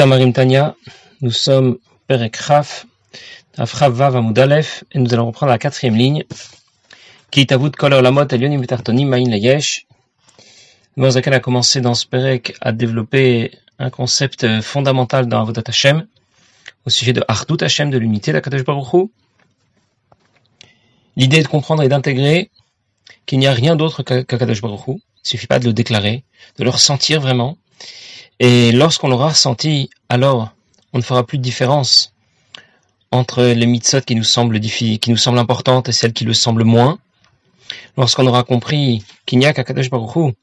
Marim 0.00 0.32
Tanya, 0.32 0.74
nous 1.20 1.30
sommes 1.30 1.76
Perek 2.08 2.36
Raf, 2.36 2.86
Vav 3.58 4.16
Amudalef, 4.16 4.84
et 4.90 4.98
nous 4.98 5.12
allons 5.12 5.26
reprendre 5.26 5.52
la 5.52 5.58
quatrième 5.58 5.94
ligne. 5.94 6.24
Kitavut 7.30 7.70
Kol 7.72 7.92
Olamot 7.92 8.26
Elyonim 8.26 8.60
Betartonim 8.60 9.06
Maïn 9.06 9.28
Layesh. 9.28 9.86
Zakan 10.98 11.32
a 11.32 11.40
commencé 11.40 11.82
dans 11.82 11.94
ce 11.94 12.06
Perek 12.06 12.54
à 12.62 12.72
développer 12.72 13.52
un 13.78 13.90
concept 13.90 14.62
fondamental 14.62 15.26
dans 15.26 15.42
Avodat 15.42 15.64
Hashem, 15.66 16.06
au 16.86 16.90
sujet 16.90 17.12
de 17.12 17.22
Ardut 17.28 17.62
Hashem, 17.62 17.90
de 17.90 17.98
l'unité 17.98 18.32
d'Akadosh 18.32 18.64
Baruch 18.64 19.10
L'idée 21.16 21.38
est 21.38 21.42
de 21.42 21.48
comprendre 21.48 21.82
et 21.82 21.88
d'intégrer 21.88 22.50
qu'il 23.26 23.38
n'y 23.38 23.46
a 23.46 23.52
rien 23.52 23.76
d'autre 23.76 24.02
qu'Akadosh 24.02 24.62
Baruch 24.62 24.88
Hu. 24.88 24.92
Il 25.24 25.28
suffit 25.28 25.46
pas 25.46 25.58
de 25.58 25.66
le 25.66 25.74
déclarer, 25.74 26.24
de 26.58 26.64
le 26.64 26.70
ressentir 26.70 27.20
vraiment, 27.20 27.58
et 28.38 28.72
lorsqu'on 28.72 29.08
l'aura 29.08 29.28
ressenti, 29.30 29.90
alors 30.08 30.50
on 30.92 30.98
ne 30.98 31.02
fera 31.02 31.24
plus 31.24 31.38
de 31.38 31.42
différence 31.42 32.12
entre 33.10 33.44
les 33.44 33.66
mitzvot 33.66 34.00
qui 34.00 34.14
nous 34.14 34.24
semblent 34.24 34.58
qui 34.60 35.00
nous 35.08 35.16
semblent 35.16 35.38
importantes 35.38 35.88
et 35.88 35.92
celles 35.92 36.12
qui 36.12 36.24
le 36.24 36.34
semblent 36.34 36.64
moins. 36.64 36.98
Lorsqu'on 37.96 38.26
aura 38.26 38.42
compris 38.42 39.04
qu'il 39.26 39.38
n'y 39.38 39.46
a 39.46 39.52
qu'Akadosh 39.52 39.90
Baruch 39.90 40.34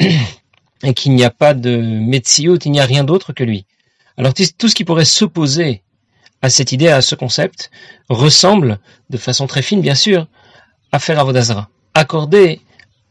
et 0.00 0.94
qu'il 0.94 1.14
n'y 1.14 1.24
a 1.24 1.30
pas 1.30 1.54
de 1.54 1.76
Metziot, 1.76 2.58
il 2.64 2.72
n'y 2.72 2.80
a 2.80 2.84
rien 2.84 3.04
d'autre 3.04 3.32
que 3.32 3.44
lui. 3.44 3.66
Alors 4.16 4.34
tout 4.34 4.68
ce 4.68 4.74
qui 4.74 4.84
pourrait 4.84 5.04
s'opposer 5.04 5.82
à 6.42 6.50
cette 6.50 6.72
idée, 6.72 6.88
à 6.88 7.02
ce 7.02 7.14
concept, 7.14 7.70
ressemble, 8.08 8.78
de 9.10 9.16
façon 9.16 9.46
très 9.46 9.62
fine 9.62 9.80
bien 9.80 9.94
sûr, 9.94 10.26
à 10.92 10.98
faire 10.98 11.18
Avodazara. 11.18 11.68
Accorder 11.94 12.60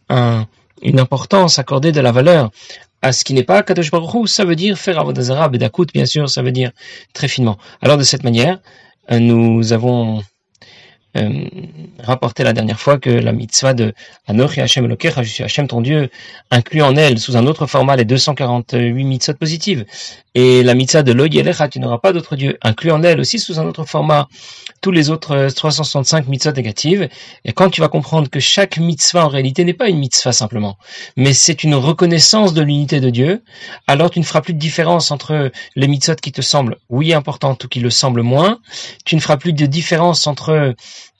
une 0.09 0.99
importance, 0.99 1.59
accorder 1.59 1.91
de 1.91 2.01
la 2.01 2.11
valeur 2.11 2.51
à 3.01 3.11
ce 3.11 3.23
qui 3.23 3.33
n'est 3.33 3.43
pas 3.43 3.63
Kadosh 3.63 3.91
Baruch 3.91 4.27
ça 4.27 4.45
veut 4.45 4.55
dire 4.55 4.77
faire 4.77 4.99
Avodazara, 4.99 5.49
Bedakut, 5.49 5.87
bien 5.93 6.05
sûr, 6.05 6.29
ça 6.29 6.41
veut 6.41 6.51
dire 6.51 6.71
très 7.13 7.27
finement. 7.27 7.57
Alors 7.81 7.97
de 7.97 8.03
cette 8.03 8.23
manière, 8.23 8.59
euh, 9.11 9.19
nous 9.19 9.73
avons 9.73 10.23
euh, 11.17 11.45
rapporté 11.99 12.43
la 12.43 12.53
dernière 12.53 12.79
fois 12.79 12.99
que 12.99 13.09
la 13.09 13.31
mitzvah 13.31 13.73
de 13.73 13.93
Anochi 14.27 14.61
Hashem 14.61 14.85
Elokecha, 14.85 15.23
je 15.23 15.29
suis 15.29 15.43
Hashem 15.43 15.67
ton 15.67 15.81
Dieu, 15.81 16.09
inclut 16.51 16.81
en 16.81 16.95
elle, 16.95 17.17
sous 17.17 17.37
un 17.37 17.47
autre 17.47 17.65
format, 17.65 17.95
les 17.95 18.05
248 18.05 19.03
mitzvot 19.03 19.33
positives. 19.33 19.85
Et 20.35 20.63
la 20.63 20.75
mitzvah 20.75 21.03
de 21.03 21.13
Lo 21.13 21.27
tu 21.27 21.79
n'auras 21.79 21.97
pas 21.97 22.13
d'autre 22.13 22.35
Dieu, 22.35 22.57
inclut 22.61 22.91
en 22.91 23.01
elle 23.03 23.19
aussi 23.19 23.39
sous 23.39 23.59
un 23.59 23.65
autre 23.65 23.85
format, 23.85 24.27
tous 24.81 24.91
les 24.91 25.09
autres 25.09 25.49
365 25.53 26.27
mitzvot 26.27 26.51
négatives. 26.51 27.09
Et 27.45 27.53
quand 27.53 27.69
tu 27.69 27.81
vas 27.81 27.89
comprendre 27.89 28.29
que 28.29 28.39
chaque 28.39 28.77
mitzvah 28.77 29.25
en 29.25 29.27
réalité 29.27 29.63
n'est 29.63 29.73
pas 29.73 29.89
une 29.89 29.99
mitzvah 29.99 30.31
simplement, 30.31 30.77
mais 31.15 31.33
c'est 31.33 31.63
une 31.63 31.75
reconnaissance 31.75 32.53
de 32.53 32.61
l'unité 32.61 32.99
de 32.99 33.09
Dieu, 33.09 33.43
alors 33.87 34.09
tu 34.09 34.19
ne 34.19 34.25
feras 34.25 34.41
plus 34.41 34.53
de 34.53 34.59
différence 34.59 35.11
entre 35.11 35.51
les 35.75 35.87
mitzvot 35.87 36.15
qui 36.15 36.31
te 36.31 36.41
semblent, 36.41 36.77
oui, 36.89 37.13
importantes 37.13 37.63
ou 37.63 37.67
qui 37.67 37.79
le 37.79 37.89
semblent 37.89 38.21
moins. 38.21 38.59
Tu 39.05 39.15
ne 39.15 39.21
feras 39.21 39.37
plus 39.37 39.53
de 39.53 39.65
différence 39.65 40.27
entre 40.27 40.75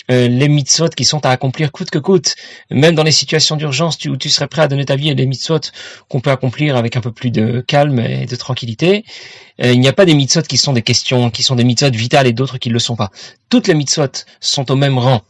euh, 0.09 0.27
les 0.27 0.47
mitzvot 0.47 0.89
qui 0.89 1.05
sont 1.05 1.25
à 1.25 1.29
accomplir 1.29 1.71
coûte 1.71 1.89
que 1.89 1.99
coûte, 1.99 2.35
même 2.71 2.95
dans 2.95 3.03
les 3.03 3.11
situations 3.11 3.55
d'urgence 3.55 3.97
où 4.05 4.17
tu 4.17 4.29
serais 4.29 4.47
prêt 4.47 4.61
à 4.61 4.67
donner 4.67 4.85
ta 4.85 4.95
vie 4.95 5.09
à 5.09 5.13
mitzvot 5.13 5.59
qu'on 6.09 6.21
peut 6.21 6.31
accomplir 6.31 6.77
avec 6.77 6.95
un 6.95 7.01
peu 7.01 7.11
plus 7.11 7.31
de 7.31 7.61
calme 7.61 7.99
et 7.99 8.25
de 8.25 8.35
tranquillité. 8.35 9.03
Euh, 9.63 9.73
il 9.73 9.79
n'y 9.79 9.87
a 9.87 9.93
pas 9.93 10.05
des 10.05 10.13
mitzvot 10.13 10.43
qui 10.43 10.57
sont 10.57 10.73
des 10.73 10.81
questions, 10.81 11.29
qui 11.29 11.43
sont 11.43 11.55
des 11.55 11.63
mitzvot 11.63 11.91
vitales 11.91 12.27
et 12.27 12.33
d'autres 12.33 12.57
qui 12.57 12.69
ne 12.69 12.73
le 12.73 12.79
sont 12.79 12.95
pas. 12.95 13.11
Toutes 13.49 13.67
les 13.67 13.73
mitzvot 13.73 14.25
sont 14.39 14.71
au 14.71 14.75
même 14.75 14.97
rang. 14.97 15.21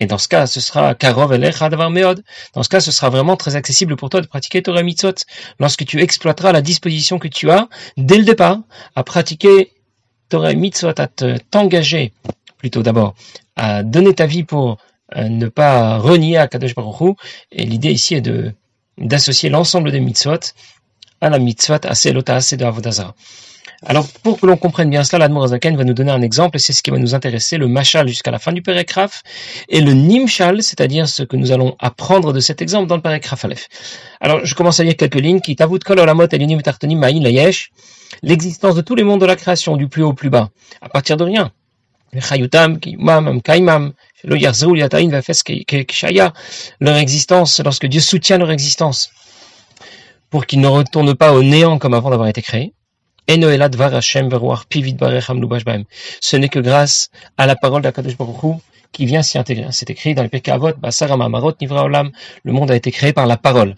Et 0.00 0.06
dans 0.06 0.18
ce 0.18 0.28
cas, 0.28 0.46
ce 0.46 0.60
sera 0.60 0.94
karov 0.94 1.32
meod. 1.38 2.22
Dans 2.54 2.62
ce 2.62 2.68
cas, 2.68 2.80
ce 2.80 2.92
sera 2.92 3.08
vraiment 3.08 3.36
très 3.36 3.56
accessible 3.56 3.96
pour 3.96 4.10
toi 4.10 4.20
de 4.20 4.26
pratiquer 4.26 4.62
Torah 4.62 4.82
mitzvot 4.82 5.14
lorsque 5.58 5.84
tu 5.86 6.00
exploiteras 6.00 6.52
la 6.52 6.60
disposition 6.60 7.18
que 7.18 7.28
tu 7.28 7.50
as 7.50 7.68
dès 7.96 8.18
le 8.18 8.24
départ 8.24 8.58
à 8.94 9.04
pratiquer 9.04 9.72
Torah 10.28 10.52
mitzvot, 10.52 10.92
à 10.98 11.08
t'engager 11.50 12.12
plutôt 12.58 12.82
d'abord 12.82 13.14
à 13.56 13.82
donner 13.82 14.14
ta 14.14 14.26
vie 14.26 14.44
pour 14.44 14.78
euh, 15.16 15.28
ne 15.28 15.46
pas 15.46 15.98
renier 15.98 16.36
à 16.36 16.48
Kadosh 16.48 16.74
Baruch 16.74 17.16
Et 17.52 17.64
l'idée 17.64 17.92
ici 17.92 18.14
est 18.14 18.20
de 18.20 18.52
d'associer 18.98 19.50
l'ensemble 19.50 19.92
des 19.92 20.00
mitzvot 20.00 20.38
à 21.20 21.28
la 21.28 21.38
mitzvot 21.38 21.84
assez 21.84 22.12
de 22.12 22.64
Avodazara. 22.64 23.14
Alors, 23.84 24.06
pour 24.22 24.40
que 24.40 24.46
l'on 24.46 24.56
comprenne 24.56 24.88
bien 24.88 25.04
cela, 25.04 25.20
l'Admorazaken 25.20 25.76
va 25.76 25.84
nous 25.84 25.92
donner 25.92 26.10
un 26.10 26.22
exemple, 26.22 26.56
et 26.56 26.58
c'est 26.58 26.72
ce 26.72 26.82
qui 26.82 26.90
va 26.90 26.98
nous 26.98 27.14
intéresser, 27.14 27.58
le 27.58 27.68
Machal 27.68 28.08
jusqu'à 28.08 28.30
la 28.30 28.38
fin 28.38 28.52
du 28.52 28.62
Perekraf, 28.62 29.22
et 29.68 29.82
le 29.82 29.92
Nimshal, 29.92 30.62
c'est-à-dire 30.62 31.06
ce 31.06 31.22
que 31.22 31.36
nous 31.36 31.52
allons 31.52 31.76
apprendre 31.78 32.32
de 32.32 32.40
cet 32.40 32.62
exemple 32.62 32.88
dans 32.88 32.96
le 32.96 33.02
Perekraf 33.02 33.44
Aleph. 33.44 33.68
Alors, 34.20 34.44
je 34.44 34.54
commence 34.54 34.80
à 34.80 34.84
lire 34.84 34.96
quelques 34.96 35.20
lignes, 35.20 35.40
qui 35.40 35.56
Tavut 35.56 35.78
Kol 35.80 35.98
Elinim 36.00 36.62
Tartonim 36.62 36.98
Ma'in 36.98 37.20
Layesh, 37.20 37.70
l'existence 38.22 38.74
de 38.74 38.80
tous 38.80 38.94
les 38.94 39.04
mondes 39.04 39.20
de 39.20 39.26
la 39.26 39.36
création, 39.36 39.76
du 39.76 39.88
plus 39.88 40.02
haut 40.02 40.10
au 40.10 40.14
plus 40.14 40.30
bas, 40.30 40.48
à 40.80 40.88
partir 40.88 41.18
de 41.18 41.24
rien, 41.24 41.52
leur 46.80 46.96
existence, 46.96 47.60
lorsque 47.60 47.86
Dieu 47.86 48.00
soutient 48.00 48.38
leur 48.38 48.50
existence, 48.50 49.10
pour 50.30 50.46
qu'ils 50.46 50.60
ne 50.60 50.68
retournent 50.68 51.14
pas 51.14 51.32
au 51.32 51.42
néant 51.42 51.78
comme 51.78 51.94
avant 51.94 52.10
d'avoir 52.10 52.28
été 52.28 52.42
créés. 52.42 52.72
Ce 53.28 53.34
n'est 56.36 56.48
que 56.48 56.58
grâce 56.60 57.10
à 57.36 57.46
la 57.46 57.56
parole 57.56 57.82
d'Akadosh 57.82 58.16
Baruch 58.16 58.60
qui 58.92 59.04
vient 59.04 59.22
s'y 59.22 59.36
intégrer. 59.36 59.66
C'est 59.72 59.90
écrit 59.90 60.14
dans 60.14 60.22
le 60.22 60.28
Pekavot, 60.28 60.70
le 62.44 62.52
monde 62.52 62.70
a 62.70 62.76
été 62.76 62.90
créé 62.92 63.12
par 63.12 63.26
la 63.26 63.36
parole. 63.36 63.74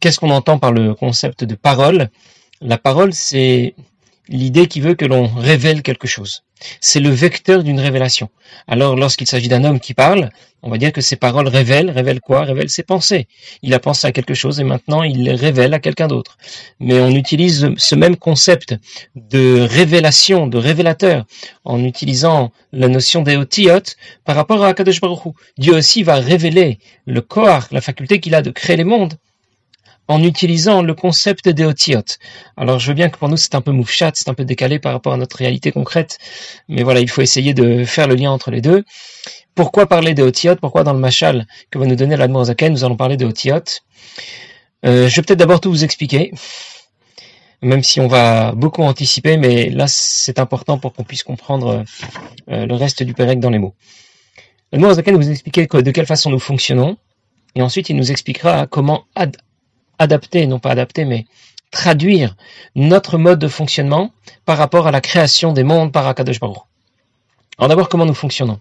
Qu'est-ce 0.00 0.20
qu'on 0.20 0.30
entend 0.30 0.58
par 0.58 0.72
le 0.72 0.94
concept 0.94 1.44
de 1.44 1.54
parole? 1.54 2.08
La 2.60 2.78
parole, 2.78 3.12
c'est 3.12 3.74
l'idée 4.30 4.68
qui 4.68 4.80
veut 4.80 4.94
que 4.94 5.04
l'on 5.04 5.26
révèle 5.26 5.82
quelque 5.82 6.06
chose. 6.06 6.44
C'est 6.80 7.00
le 7.00 7.10
vecteur 7.10 7.64
d'une 7.64 7.80
révélation. 7.80 8.28
Alors, 8.68 8.94
lorsqu'il 8.94 9.26
s'agit 9.26 9.48
d'un 9.48 9.64
homme 9.64 9.80
qui 9.80 9.92
parle, 9.92 10.30
on 10.62 10.70
va 10.70 10.78
dire 10.78 10.92
que 10.92 11.00
ses 11.00 11.16
paroles 11.16 11.48
révèlent, 11.48 11.90
révèlent 11.90 12.20
quoi? 12.20 12.42
Révèlent 12.44 12.70
ses 12.70 12.82
pensées. 12.82 13.26
Il 13.62 13.74
a 13.74 13.78
pensé 13.78 14.06
à 14.06 14.12
quelque 14.12 14.34
chose 14.34 14.60
et 14.60 14.64
maintenant 14.64 15.02
il 15.02 15.24
les 15.24 15.34
révèle 15.34 15.74
à 15.74 15.78
quelqu'un 15.78 16.06
d'autre. 16.06 16.36
Mais 16.78 17.00
on 17.00 17.10
utilise 17.10 17.70
ce 17.76 17.94
même 17.94 18.16
concept 18.16 18.76
de 19.16 19.60
révélation, 19.62 20.46
de 20.46 20.58
révélateur, 20.58 21.24
en 21.64 21.82
utilisant 21.82 22.52
la 22.72 22.88
notion 22.88 23.22
d'eotiyot 23.22 23.82
par 24.24 24.36
rapport 24.36 24.62
à 24.62 24.74
Kadosh 24.74 25.00
Baruch 25.00 25.34
Dieu 25.58 25.74
aussi 25.74 26.02
va 26.02 26.16
révéler 26.16 26.78
le 27.06 27.20
corps, 27.22 27.66
la 27.70 27.80
faculté 27.80 28.20
qu'il 28.20 28.34
a 28.34 28.42
de 28.42 28.50
créer 28.50 28.76
les 28.76 28.84
mondes 28.84 29.14
en 30.10 30.24
utilisant 30.24 30.82
le 30.82 30.92
concept 30.92 31.48
des 31.48 31.64
otiotes. 31.64 32.18
Alors 32.56 32.80
je 32.80 32.88
veux 32.88 32.94
bien 32.94 33.08
que 33.10 33.16
pour 33.16 33.28
nous 33.28 33.36
c'est 33.36 33.54
un 33.54 33.60
peu 33.60 33.70
moufchat, 33.70 34.10
c'est 34.14 34.28
un 34.28 34.34
peu 34.34 34.44
décalé 34.44 34.80
par 34.80 34.92
rapport 34.92 35.12
à 35.12 35.16
notre 35.16 35.36
réalité 35.36 35.70
concrète, 35.70 36.18
mais 36.68 36.82
voilà, 36.82 36.98
il 36.98 37.08
faut 37.08 37.22
essayer 37.22 37.54
de 37.54 37.84
faire 37.84 38.08
le 38.08 38.16
lien 38.16 38.32
entre 38.32 38.50
les 38.50 38.60
deux. 38.60 38.82
Pourquoi 39.54 39.86
parler 39.86 40.12
des 40.14 40.22
otiotes? 40.22 40.58
Pourquoi 40.58 40.82
dans 40.82 40.92
le 40.92 40.98
machal 40.98 41.46
que 41.70 41.78
va 41.78 41.86
nous 41.86 41.94
donner 41.94 42.16
l'Admor 42.16 42.46
Zaken, 42.46 42.72
nous 42.72 42.84
allons 42.84 42.96
parler 42.96 43.16
des 43.16 43.24
otiotes? 43.24 43.82
Euh, 44.84 45.08
Je 45.08 45.14
vais 45.14 45.22
peut-être 45.22 45.38
d'abord 45.38 45.60
tout 45.60 45.70
vous 45.70 45.84
expliquer, 45.84 46.32
même 47.62 47.84
si 47.84 48.00
on 48.00 48.08
va 48.08 48.50
beaucoup 48.50 48.82
anticiper, 48.82 49.36
mais 49.36 49.70
là 49.70 49.86
c'est 49.86 50.40
important 50.40 50.76
pour 50.78 50.92
qu'on 50.92 51.04
puisse 51.04 51.22
comprendre 51.22 51.84
euh, 52.50 52.66
le 52.66 52.74
reste 52.74 53.04
du 53.04 53.14
Pérec 53.14 53.38
dans 53.38 53.50
les 53.50 53.60
mots. 53.60 53.76
L'Admor 54.72 54.94
Zaken 54.94 55.14
vous 55.14 55.30
expliquer 55.30 55.66
de 55.66 55.90
quelle 55.92 56.06
façon 56.06 56.30
nous 56.30 56.40
fonctionnons, 56.40 56.96
et 57.54 57.62
ensuite 57.62 57.90
il 57.90 57.96
nous 57.96 58.10
expliquera 58.10 58.66
comment 58.66 59.04
ad 59.14 59.36
adapter, 60.00 60.46
non 60.46 60.58
pas 60.58 60.70
adapter, 60.70 61.04
mais 61.04 61.26
traduire 61.70 62.34
notre 62.74 63.16
mode 63.16 63.38
de 63.38 63.46
fonctionnement 63.48 64.10
par 64.44 64.58
rapport 64.58 64.88
à 64.88 64.90
la 64.90 65.00
création 65.00 65.52
des 65.52 65.62
mondes 65.62 65.92
par 65.92 66.08
Akadosh 66.08 66.40
Baruch. 66.40 66.58
Alors 67.58 67.68
d'abord, 67.68 67.88
comment 67.88 68.06
nous 68.06 68.14
fonctionnons? 68.14 68.58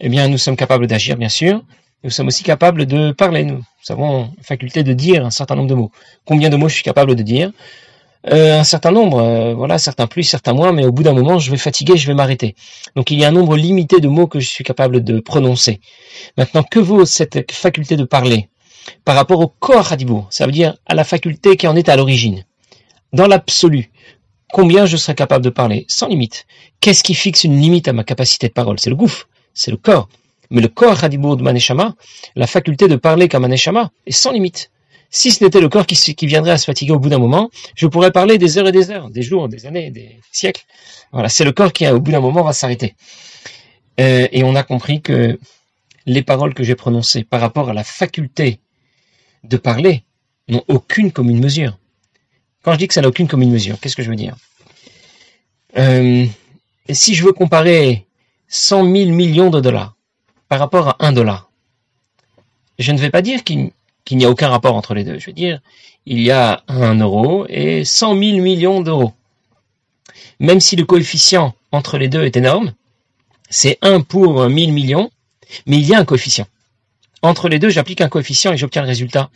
Eh 0.00 0.08
bien, 0.08 0.28
nous 0.28 0.38
sommes 0.38 0.56
capables 0.56 0.86
d'agir, 0.86 1.16
bien 1.16 1.28
sûr. 1.28 1.62
Nous 2.02 2.10
sommes 2.10 2.26
aussi 2.26 2.42
capables 2.42 2.84
de 2.84 3.12
parler. 3.12 3.44
Nous 3.44 3.62
avons 3.88 4.30
la 4.36 4.42
faculté 4.42 4.82
de 4.82 4.92
dire 4.92 5.24
un 5.24 5.30
certain 5.30 5.54
nombre 5.54 5.68
de 5.70 5.74
mots. 5.74 5.92
Combien 6.26 6.50
de 6.50 6.56
mots 6.56 6.68
je 6.68 6.74
suis 6.74 6.82
capable 6.82 7.14
de 7.14 7.22
dire? 7.22 7.52
Euh, 8.32 8.58
Un 8.58 8.64
certain 8.64 8.90
nombre, 8.90 9.18
euh, 9.18 9.54
voilà, 9.54 9.78
certains 9.78 10.06
plus, 10.06 10.24
certains 10.24 10.54
moins, 10.54 10.72
mais 10.72 10.84
au 10.84 10.92
bout 10.92 11.02
d'un 11.02 11.12
moment, 11.12 11.38
je 11.38 11.50
vais 11.50 11.56
fatiguer, 11.58 11.96
je 11.96 12.06
vais 12.06 12.14
m'arrêter. 12.14 12.56
Donc 12.96 13.10
il 13.10 13.18
y 13.18 13.24
a 13.24 13.28
un 13.28 13.32
nombre 13.32 13.56
limité 13.56 14.00
de 14.00 14.08
mots 14.08 14.26
que 14.26 14.40
je 14.40 14.48
suis 14.48 14.64
capable 14.64 15.04
de 15.04 15.20
prononcer. 15.20 15.80
Maintenant, 16.36 16.62
que 16.62 16.78
vaut 16.80 17.04
cette 17.06 17.52
faculté 17.52 17.96
de 17.96 18.04
parler? 18.04 18.48
Par 19.04 19.16
rapport 19.16 19.40
au 19.40 19.48
corps 19.48 19.92
hadibur, 19.92 20.26
ça 20.30 20.46
veut 20.46 20.52
dire 20.52 20.76
à 20.86 20.94
la 20.94 21.04
faculté 21.04 21.56
qui 21.56 21.66
en 21.66 21.76
est 21.76 21.88
à 21.88 21.96
l'origine. 21.96 22.44
Dans 23.12 23.26
l'absolu, 23.26 23.90
combien 24.52 24.86
je 24.86 24.96
serais 24.96 25.14
capable 25.14 25.44
de 25.44 25.50
parler 25.50 25.84
Sans 25.88 26.08
limite? 26.08 26.46
Qu'est-ce 26.80 27.04
qui 27.04 27.14
fixe 27.14 27.44
une 27.44 27.60
limite 27.60 27.88
à 27.88 27.92
ma 27.92 28.04
capacité 28.04 28.48
de 28.48 28.52
parole? 28.52 28.78
C'est 28.80 28.90
le 28.90 28.96
gouffre, 28.96 29.28
c'est 29.54 29.70
le 29.70 29.76
corps. 29.76 30.08
Mais 30.50 30.60
le 30.60 30.68
corps 30.68 31.02
hadibur 31.02 31.36
de 31.36 31.42
Maneshama, 31.42 31.94
la 32.36 32.46
faculté 32.46 32.88
de 32.88 32.96
parler 32.96 33.28
comme 33.28 33.42
Maneshama, 33.42 33.90
est 34.06 34.12
sans 34.12 34.32
limite. 34.32 34.70
Si 35.10 35.30
ce 35.30 35.44
n'était 35.44 35.60
le 35.60 35.68
corps 35.68 35.86
qui, 35.86 36.26
viendrait 36.26 36.50
à 36.52 36.58
se 36.58 36.64
fatiguer 36.64 36.92
au 36.92 36.98
bout 36.98 37.08
d'un 37.08 37.20
moment, 37.20 37.50
je 37.76 37.86
pourrais 37.86 38.10
parler 38.10 38.36
des 38.36 38.58
heures 38.58 38.66
et 38.66 38.72
des 38.72 38.90
heures, 38.90 39.10
des 39.10 39.22
jours, 39.22 39.48
des 39.48 39.64
années, 39.64 39.90
des 39.90 40.18
siècles. 40.32 40.64
Voilà, 41.12 41.28
c'est 41.28 41.44
le 41.44 41.52
corps 41.52 41.72
qui, 41.72 41.86
au 41.86 42.00
bout 42.00 42.10
d'un 42.10 42.20
moment, 42.20 42.42
va 42.42 42.52
s'arrêter. 42.52 42.96
Euh, 44.00 44.26
et 44.32 44.42
on 44.42 44.56
a 44.56 44.64
compris 44.64 45.02
que 45.02 45.38
les 46.06 46.22
paroles 46.22 46.52
que 46.52 46.64
j'ai 46.64 46.74
prononcées 46.74 47.22
par 47.22 47.40
rapport 47.40 47.70
à 47.70 47.74
la 47.74 47.84
faculté 47.84 48.58
de 49.44 49.56
parler 49.56 50.02
n'ont 50.48 50.64
aucune 50.68 51.12
commune 51.12 51.40
mesure. 51.40 51.78
Quand 52.62 52.72
je 52.72 52.78
dis 52.78 52.88
que 52.88 52.94
ça 52.94 53.02
n'a 53.02 53.08
aucune 53.08 53.28
commune 53.28 53.50
mesure, 53.50 53.78
qu'est-ce 53.78 53.96
que 53.96 54.02
je 54.02 54.10
veux 54.10 54.16
dire? 54.16 54.36
Euh, 55.76 56.26
si 56.90 57.14
je 57.14 57.24
veux 57.24 57.32
comparer 57.32 58.06
100 58.48 58.84
000 58.84 59.10
millions 59.10 59.50
de 59.50 59.60
dollars 59.60 59.94
par 60.48 60.58
rapport 60.58 60.88
à 60.88 60.96
1 61.00 61.12
dollar, 61.12 61.50
je 62.78 62.92
ne 62.92 62.98
vais 62.98 63.10
pas 63.10 63.22
dire 63.22 63.44
qu'il 63.44 63.72
n'y 64.12 64.24
a 64.24 64.30
aucun 64.30 64.48
rapport 64.48 64.74
entre 64.74 64.94
les 64.94 65.04
deux. 65.04 65.18
Je 65.18 65.26
vais 65.26 65.32
dire, 65.32 65.60
il 66.06 66.20
y 66.20 66.30
a 66.30 66.62
1 66.68 67.00
euro 67.00 67.46
et 67.48 67.84
100 67.84 68.18
000 68.18 68.38
millions 68.38 68.80
d'euros. 68.80 69.12
Même 70.40 70.60
si 70.60 70.76
le 70.76 70.84
coefficient 70.84 71.54
entre 71.72 71.98
les 71.98 72.08
deux 72.08 72.24
est 72.24 72.36
énorme, 72.36 72.74
c'est 73.50 73.78
1 73.82 74.00
pour 74.00 74.48
1000 74.48 74.72
millions, 74.72 75.10
mais 75.66 75.76
il 75.76 75.86
y 75.86 75.94
a 75.94 75.98
un 75.98 76.04
coefficient. 76.04 76.46
Entre 77.24 77.48
les 77.48 77.58
deux, 77.58 77.70
j'applique 77.70 78.02
un 78.02 78.10
coefficient 78.10 78.52
et 78.52 78.58
j'obtiens 78.58 78.82
le 78.82 78.88
résultat 78.88 79.30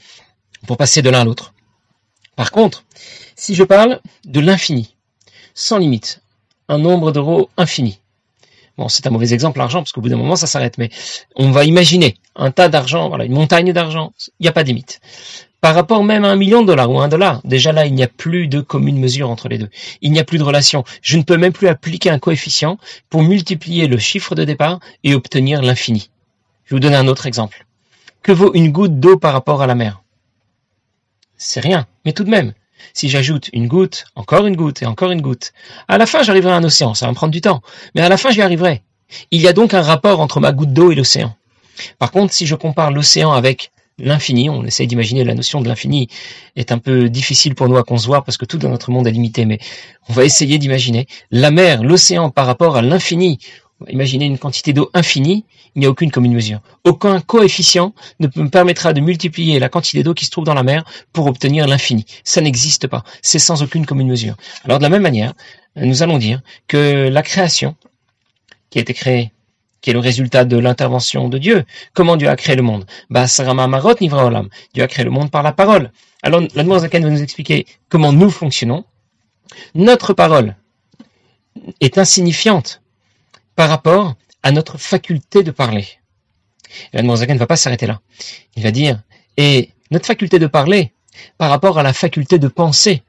pour 0.66 0.76
passer 0.76 1.00
de 1.00 1.08
l'un 1.08 1.22
à 1.22 1.24
l'autre. 1.24 1.54
Par 2.36 2.50
contre, 2.50 2.84
si 3.34 3.54
je 3.54 3.64
parle 3.64 4.00
de 4.26 4.40
l'infini, 4.40 4.94
sans 5.54 5.78
limite, 5.78 6.20
un 6.68 6.76
nombre 6.76 7.12
d'euros 7.12 7.48
infini. 7.56 7.98
Bon, 8.76 8.90
c'est 8.90 9.06
un 9.06 9.10
mauvais 9.10 9.32
exemple, 9.32 9.56
l'argent, 9.56 9.78
parce 9.78 9.92
qu'au 9.92 10.02
bout 10.02 10.10
d'un 10.10 10.18
moment, 10.18 10.36
ça 10.36 10.46
s'arrête. 10.46 10.76
Mais 10.76 10.90
on 11.34 11.50
va 11.50 11.64
imaginer 11.64 12.16
un 12.36 12.50
tas 12.50 12.68
d'argent, 12.68 13.08
voilà, 13.08 13.24
une 13.24 13.32
montagne 13.32 13.72
d'argent. 13.72 14.12
Il 14.38 14.42
n'y 14.42 14.48
a 14.48 14.52
pas 14.52 14.64
de 14.64 14.68
limite. 14.68 15.00
Par 15.62 15.74
rapport 15.74 16.04
même 16.04 16.26
à 16.26 16.28
un 16.28 16.36
million 16.36 16.60
de 16.60 16.66
dollars 16.66 16.90
ou 16.90 17.00
un 17.00 17.08
dollar, 17.08 17.40
déjà 17.44 17.72
là, 17.72 17.86
il 17.86 17.94
n'y 17.94 18.02
a 18.02 18.08
plus 18.08 18.48
de 18.48 18.60
commune 18.60 18.98
mesure 18.98 19.30
entre 19.30 19.48
les 19.48 19.56
deux. 19.56 19.70
Il 20.02 20.12
n'y 20.12 20.20
a 20.20 20.24
plus 20.24 20.36
de 20.36 20.44
relation. 20.44 20.84
Je 21.00 21.16
ne 21.16 21.22
peux 21.22 21.38
même 21.38 21.54
plus 21.54 21.68
appliquer 21.68 22.10
un 22.10 22.18
coefficient 22.18 22.76
pour 23.08 23.22
multiplier 23.22 23.86
le 23.86 23.96
chiffre 23.96 24.34
de 24.34 24.44
départ 24.44 24.78
et 25.04 25.14
obtenir 25.14 25.62
l'infini. 25.62 26.10
Je 26.66 26.74
vais 26.74 26.76
vous 26.76 26.80
donner 26.80 26.96
un 26.96 27.08
autre 27.08 27.24
exemple. 27.24 27.64
Que 28.28 28.34
vaut 28.34 28.52
une 28.52 28.72
goutte 28.72 29.00
d'eau 29.00 29.16
par 29.16 29.32
rapport 29.32 29.62
à 29.62 29.66
la 29.66 29.74
mer? 29.74 30.02
C'est 31.38 31.60
rien, 31.60 31.86
mais 32.04 32.12
tout 32.12 32.24
de 32.24 32.28
même, 32.28 32.52
si 32.92 33.08
j'ajoute 33.08 33.48
une 33.54 33.68
goutte, 33.68 34.04
encore 34.16 34.46
une 34.46 34.54
goutte 34.54 34.82
et 34.82 34.84
encore 34.84 35.12
une 35.12 35.22
goutte, 35.22 35.54
à 35.88 35.96
la 35.96 36.04
fin 36.04 36.22
j'arriverai 36.22 36.52
à 36.52 36.56
un 36.56 36.62
océan, 36.62 36.92
ça 36.92 37.06
va 37.06 37.12
me 37.12 37.16
prendre 37.16 37.32
du 37.32 37.40
temps, 37.40 37.62
mais 37.94 38.02
à 38.02 38.10
la 38.10 38.18
fin 38.18 38.30
j'y 38.30 38.42
arriverai. 38.42 38.82
Il 39.30 39.40
y 39.40 39.48
a 39.48 39.54
donc 39.54 39.72
un 39.72 39.80
rapport 39.80 40.20
entre 40.20 40.40
ma 40.40 40.52
goutte 40.52 40.74
d'eau 40.74 40.92
et 40.92 40.94
l'océan. 40.94 41.34
Par 41.98 42.10
contre, 42.10 42.34
si 42.34 42.46
je 42.46 42.54
compare 42.54 42.90
l'océan 42.90 43.32
avec 43.32 43.72
l'infini, 43.96 44.50
on 44.50 44.62
essaye 44.62 44.86
d'imaginer 44.86 45.24
la 45.24 45.34
notion 45.34 45.62
de 45.62 45.68
l'infini 45.68 46.08
est 46.54 46.70
un 46.70 46.78
peu 46.78 47.08
difficile 47.08 47.54
pour 47.54 47.70
nous 47.70 47.78
à 47.78 47.82
concevoir 47.82 48.24
parce 48.24 48.36
que 48.36 48.44
tout 48.44 48.58
dans 48.58 48.68
notre 48.68 48.90
monde 48.90 49.06
est 49.06 49.10
limité, 49.10 49.46
mais 49.46 49.58
on 50.10 50.12
va 50.12 50.24
essayer 50.24 50.58
d'imaginer 50.58 51.06
la 51.30 51.50
mer, 51.50 51.82
l'océan 51.82 52.28
par 52.28 52.44
rapport 52.44 52.76
à 52.76 52.82
l'infini. 52.82 53.38
Imaginez 53.86 54.26
une 54.26 54.38
quantité 54.38 54.72
d'eau 54.72 54.90
infinie, 54.92 55.44
il 55.74 55.80
n'y 55.80 55.86
a 55.86 55.90
aucune 55.90 56.10
commune 56.10 56.34
mesure. 56.34 56.60
Aucun 56.84 57.20
coefficient 57.20 57.94
ne 58.18 58.26
me 58.34 58.48
permettra 58.48 58.92
de 58.92 59.00
multiplier 59.00 59.60
la 59.60 59.68
quantité 59.68 60.02
d'eau 60.02 60.14
qui 60.14 60.24
se 60.24 60.30
trouve 60.30 60.44
dans 60.44 60.54
la 60.54 60.64
mer 60.64 60.84
pour 61.12 61.26
obtenir 61.26 61.68
l'infini. 61.68 62.04
Ça 62.24 62.40
n'existe 62.40 62.88
pas. 62.88 63.04
C'est 63.22 63.38
sans 63.38 63.62
aucune 63.62 63.86
commune 63.86 64.08
mesure. 64.08 64.36
Alors 64.64 64.78
de 64.78 64.82
la 64.82 64.88
même 64.88 65.02
manière, 65.02 65.32
nous 65.76 66.02
allons 66.02 66.18
dire 66.18 66.40
que 66.66 67.08
la 67.08 67.22
création 67.22 67.76
qui 68.70 68.78
a 68.78 68.82
été 68.82 68.94
créée, 68.94 69.30
qui 69.80 69.90
est 69.90 69.92
le 69.92 70.00
résultat 70.00 70.44
de 70.44 70.58
l'intervention 70.58 71.28
de 71.28 71.38
Dieu, 71.38 71.64
comment 71.94 72.16
Dieu 72.16 72.28
a 72.28 72.34
créé 72.34 72.56
le 72.56 72.62
monde? 72.62 72.84
Bah, 73.10 73.26
Dieu 73.26 74.82
a 74.82 74.88
créé 74.88 75.04
le 75.04 75.10
monde 75.10 75.30
par 75.30 75.44
la 75.44 75.52
parole. 75.52 75.92
Alors 76.24 76.42
la 76.54 76.78
Zaken 76.80 77.04
va 77.04 77.10
nous 77.10 77.22
expliquer 77.22 77.66
comment 77.88 78.12
nous 78.12 78.30
fonctionnons. 78.30 78.84
Notre 79.76 80.14
parole 80.14 80.56
est 81.80 81.96
insignifiante 81.96 82.82
par 83.58 83.68
rapport 83.68 84.14
à 84.44 84.52
notre 84.52 84.78
faculté 84.78 85.42
de 85.42 85.50
parler. 85.50 85.84
Et 86.92 87.02
Zaken 87.02 87.34
ne 87.34 87.40
va 87.40 87.48
pas 87.48 87.56
s'arrêter 87.56 87.88
là. 87.88 88.00
Il 88.54 88.62
va 88.62 88.70
dire, 88.70 89.02
et 89.36 89.70
notre 89.90 90.06
faculté 90.06 90.38
de 90.38 90.46
parler 90.46 90.92
par 91.38 91.50
rapport 91.50 91.76
à 91.76 91.82
la 91.82 91.92
faculté 91.92 92.38
de 92.38 92.46
penser, 92.46 93.02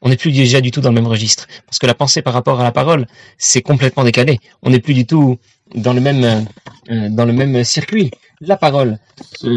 on 0.00 0.08
n'est 0.08 0.16
plus 0.16 0.32
déjà 0.32 0.62
du 0.62 0.70
tout 0.70 0.80
dans 0.80 0.88
le 0.88 0.94
même 0.94 1.06
registre. 1.06 1.46
Parce 1.66 1.78
que 1.78 1.86
la 1.86 1.94
pensée 1.94 2.22
par 2.22 2.32
rapport 2.32 2.58
à 2.62 2.62
la 2.62 2.72
parole, 2.72 3.06
c'est 3.36 3.60
complètement 3.60 4.04
décalé. 4.04 4.40
On 4.62 4.70
n'est 4.70 4.80
plus 4.80 4.94
du 4.94 5.04
tout 5.04 5.36
dans 5.74 5.92
le 5.92 6.00
même, 6.00 6.46
euh, 6.90 7.08
dans 7.10 7.26
le 7.26 7.34
même 7.34 7.62
circuit. 7.62 8.10
La 8.40 8.56
parole 8.56 8.98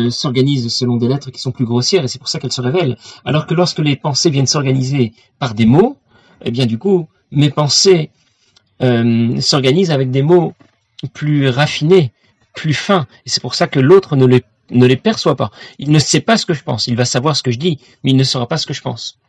s'organise 0.09 0.68
selon 0.68 0.97
des 0.97 1.07
lettres 1.07 1.31
qui 1.31 1.39
sont 1.39 1.53
plus 1.53 1.65
grossières 1.65 2.03
et 2.03 2.09
c'est 2.09 2.19
pour 2.19 2.27
ça 2.27 2.39
qu'elle 2.39 2.51
se 2.51 2.59
révèle. 2.59 2.97
Alors 3.24 3.47
que 3.47 3.53
lorsque 3.53 3.79
les 3.79 3.95
pensées 3.95 4.29
viennent 4.29 4.45
s'organiser 4.45 5.13
par 5.39 5.53
des 5.53 5.65
mots, 5.65 5.95
eh 6.44 6.51
bien 6.51 6.65
du 6.65 6.77
coup, 6.77 7.07
mes 7.31 7.50
pensées 7.50 8.12
euh, 8.81 9.39
s'organise 9.41 9.91
avec 9.91 10.12
des 10.12 10.21
mots 10.21 10.53
plus 11.13 11.50
raffinés, 11.50 12.12
plus 12.53 12.74
fins. 12.74 13.07
Et 13.25 13.29
c'est 13.29 13.41
pour 13.41 13.56
ça 13.56 13.68
que 13.68 13.79
l'autre 13.79 14.15
ne 14.15 14.25
les, 14.25 14.95
perçoit 14.97 15.35
pas. 15.35 15.51
Il 15.79 15.91
ne 15.91 16.00
sait 16.00 16.21
pas 16.21 16.38
ce 16.38 16.45
que 16.45 16.53
je 16.53 16.63
pense. 16.63 16.88
Il 16.88 16.95
va 16.95 17.06
savoir 17.06 17.35
ce 17.35 17.44
que 17.44 17.51
je 17.51 17.59
dis, 17.59 17.79
mais 18.03 18.12
il 18.12 18.18
ne 18.18 18.24
saura 18.24 18.47
pas 18.47 18.57
ce 18.57 18.65
que 18.65 18.74
je 18.74 18.81
pense. 18.81 19.19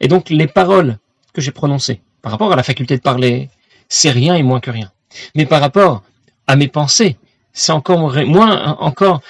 Et 0.00 0.08
donc 0.08 0.30
les 0.30 0.46
paroles 0.46 0.98
que 1.32 1.40
j'ai 1.40 1.50
prononcées 1.50 2.00
par 2.20 2.32
rapport 2.32 2.52
à 2.52 2.56
la 2.56 2.62
faculté 2.62 2.96
de 2.96 3.02
parler, 3.02 3.50
c'est 3.88 4.10
rien 4.10 4.34
et 4.34 4.42
moins 4.42 4.60
que 4.60 4.70
rien. 4.70 4.90
Mais 5.34 5.46
par 5.46 5.60
rapport 5.60 6.02
à 6.46 6.56
mes 6.56 6.68
pensées, 6.68 7.16
c'est 7.52 7.72
encore 7.72 7.98
moins, 8.24 8.76
encore, 8.78 9.20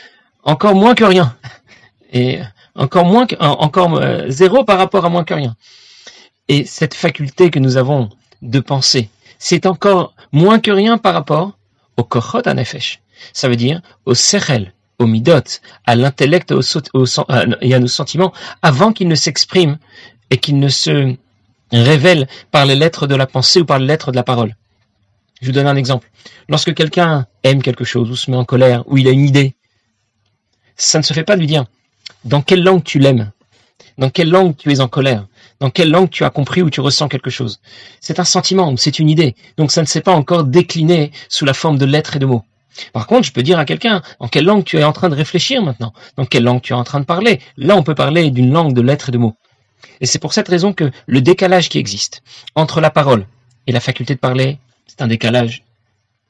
encore 0.44 0.74
moins 0.74 0.94
que 0.94 1.04
rien. 1.04 1.36
Et 2.12 2.40
encore 2.74 3.04
moins 3.04 3.26
que, 3.26 3.36
encore 3.40 3.96
euh, 3.96 4.28
zéro 4.28 4.64
par 4.64 4.78
rapport 4.78 5.04
à 5.04 5.08
moins 5.08 5.24
que 5.24 5.34
rien. 5.34 5.56
Et 6.48 6.64
cette 6.64 6.94
faculté 6.94 7.50
que 7.50 7.58
nous 7.58 7.76
avons 7.76 8.10
de 8.42 8.60
penser, 8.60 9.08
c'est 9.44 9.66
encore 9.66 10.14
moins 10.30 10.60
que 10.60 10.70
rien 10.70 10.98
par 10.98 11.14
rapport 11.14 11.58
au 11.96 12.04
kochot 12.04 12.46
anefesh. 12.46 13.00
Ça 13.32 13.48
veut 13.48 13.56
dire 13.56 13.82
au 14.06 14.14
sechel, 14.14 14.72
au 15.00 15.06
midot, 15.06 15.58
à 15.84 15.96
l'intellect 15.96 16.52
et 16.52 17.74
à 17.74 17.78
nos 17.80 17.86
sentiments, 17.88 18.32
avant 18.62 18.92
qu'ils 18.92 19.08
ne 19.08 19.16
s'expriment 19.16 19.78
et 20.30 20.36
qu'ils 20.38 20.60
ne 20.60 20.68
se 20.68 21.16
révèlent 21.72 22.28
par 22.52 22.66
les 22.66 22.76
lettres 22.76 23.08
de 23.08 23.16
la 23.16 23.26
pensée 23.26 23.60
ou 23.60 23.64
par 23.64 23.80
les 23.80 23.86
lettres 23.86 24.12
de 24.12 24.16
la 24.16 24.22
parole. 24.22 24.54
Je 25.40 25.46
vous 25.46 25.52
donne 25.52 25.66
un 25.66 25.74
exemple. 25.74 26.08
Lorsque 26.48 26.72
quelqu'un 26.72 27.26
aime 27.42 27.62
quelque 27.62 27.84
chose, 27.84 28.12
ou 28.12 28.14
se 28.14 28.30
met 28.30 28.36
en 28.36 28.44
colère, 28.44 28.84
ou 28.86 28.96
il 28.96 29.08
a 29.08 29.10
une 29.10 29.26
idée, 29.26 29.56
ça 30.76 30.98
ne 30.98 31.02
se 31.02 31.12
fait 31.14 31.24
pas 31.24 31.34
de 31.34 31.40
lui 31.40 31.48
dire 31.48 31.64
dans 32.24 32.42
quelle 32.42 32.62
langue 32.62 32.84
tu 32.84 33.00
l'aimes, 33.00 33.32
dans 33.98 34.08
quelle 34.08 34.30
langue 34.30 34.56
tu 34.56 34.70
es 34.72 34.78
en 34.78 34.86
colère, 34.86 35.26
dans 35.62 35.70
quelle 35.70 35.92
langue 35.92 36.10
tu 36.10 36.24
as 36.24 36.30
compris 36.30 36.60
ou 36.60 36.70
tu 36.70 36.80
ressens 36.80 37.06
quelque 37.06 37.30
chose? 37.30 37.60
C'est 38.00 38.18
un 38.18 38.24
sentiment, 38.24 38.76
c'est 38.76 38.98
une 38.98 39.08
idée. 39.08 39.36
Donc 39.56 39.70
ça 39.70 39.80
ne 39.80 39.86
s'est 39.86 40.00
pas 40.00 40.12
encore 40.12 40.42
décliné 40.42 41.12
sous 41.28 41.44
la 41.44 41.54
forme 41.54 41.78
de 41.78 41.84
lettres 41.84 42.16
et 42.16 42.18
de 42.18 42.26
mots. 42.26 42.42
Par 42.92 43.06
contre, 43.06 43.28
je 43.28 43.32
peux 43.32 43.44
dire 43.44 43.60
à 43.60 43.64
quelqu'un 43.64 44.02
en 44.18 44.26
quelle 44.26 44.44
langue 44.44 44.64
tu 44.64 44.76
es 44.76 44.82
en 44.82 44.92
train 44.92 45.08
de 45.08 45.14
réfléchir 45.14 45.62
maintenant, 45.62 45.92
dans 46.16 46.26
quelle 46.26 46.42
langue 46.42 46.62
tu 46.62 46.72
es 46.72 46.76
en 46.76 46.82
train 46.82 46.98
de 46.98 47.04
parler? 47.04 47.38
Là, 47.56 47.76
on 47.76 47.84
peut 47.84 47.94
parler 47.94 48.32
d'une 48.32 48.52
langue 48.52 48.72
de 48.72 48.80
lettres 48.80 49.10
et 49.10 49.12
de 49.12 49.18
mots. 49.18 49.36
Et 50.00 50.06
c'est 50.06 50.18
pour 50.18 50.32
cette 50.32 50.48
raison 50.48 50.72
que 50.72 50.90
le 51.06 51.20
décalage 51.20 51.68
qui 51.68 51.78
existe 51.78 52.24
entre 52.56 52.80
la 52.80 52.90
parole 52.90 53.24
et 53.68 53.72
la 53.72 53.78
faculté 53.78 54.16
de 54.16 54.18
parler, 54.18 54.58
c'est 54.88 55.00
un 55.00 55.06
décalage 55.06 55.62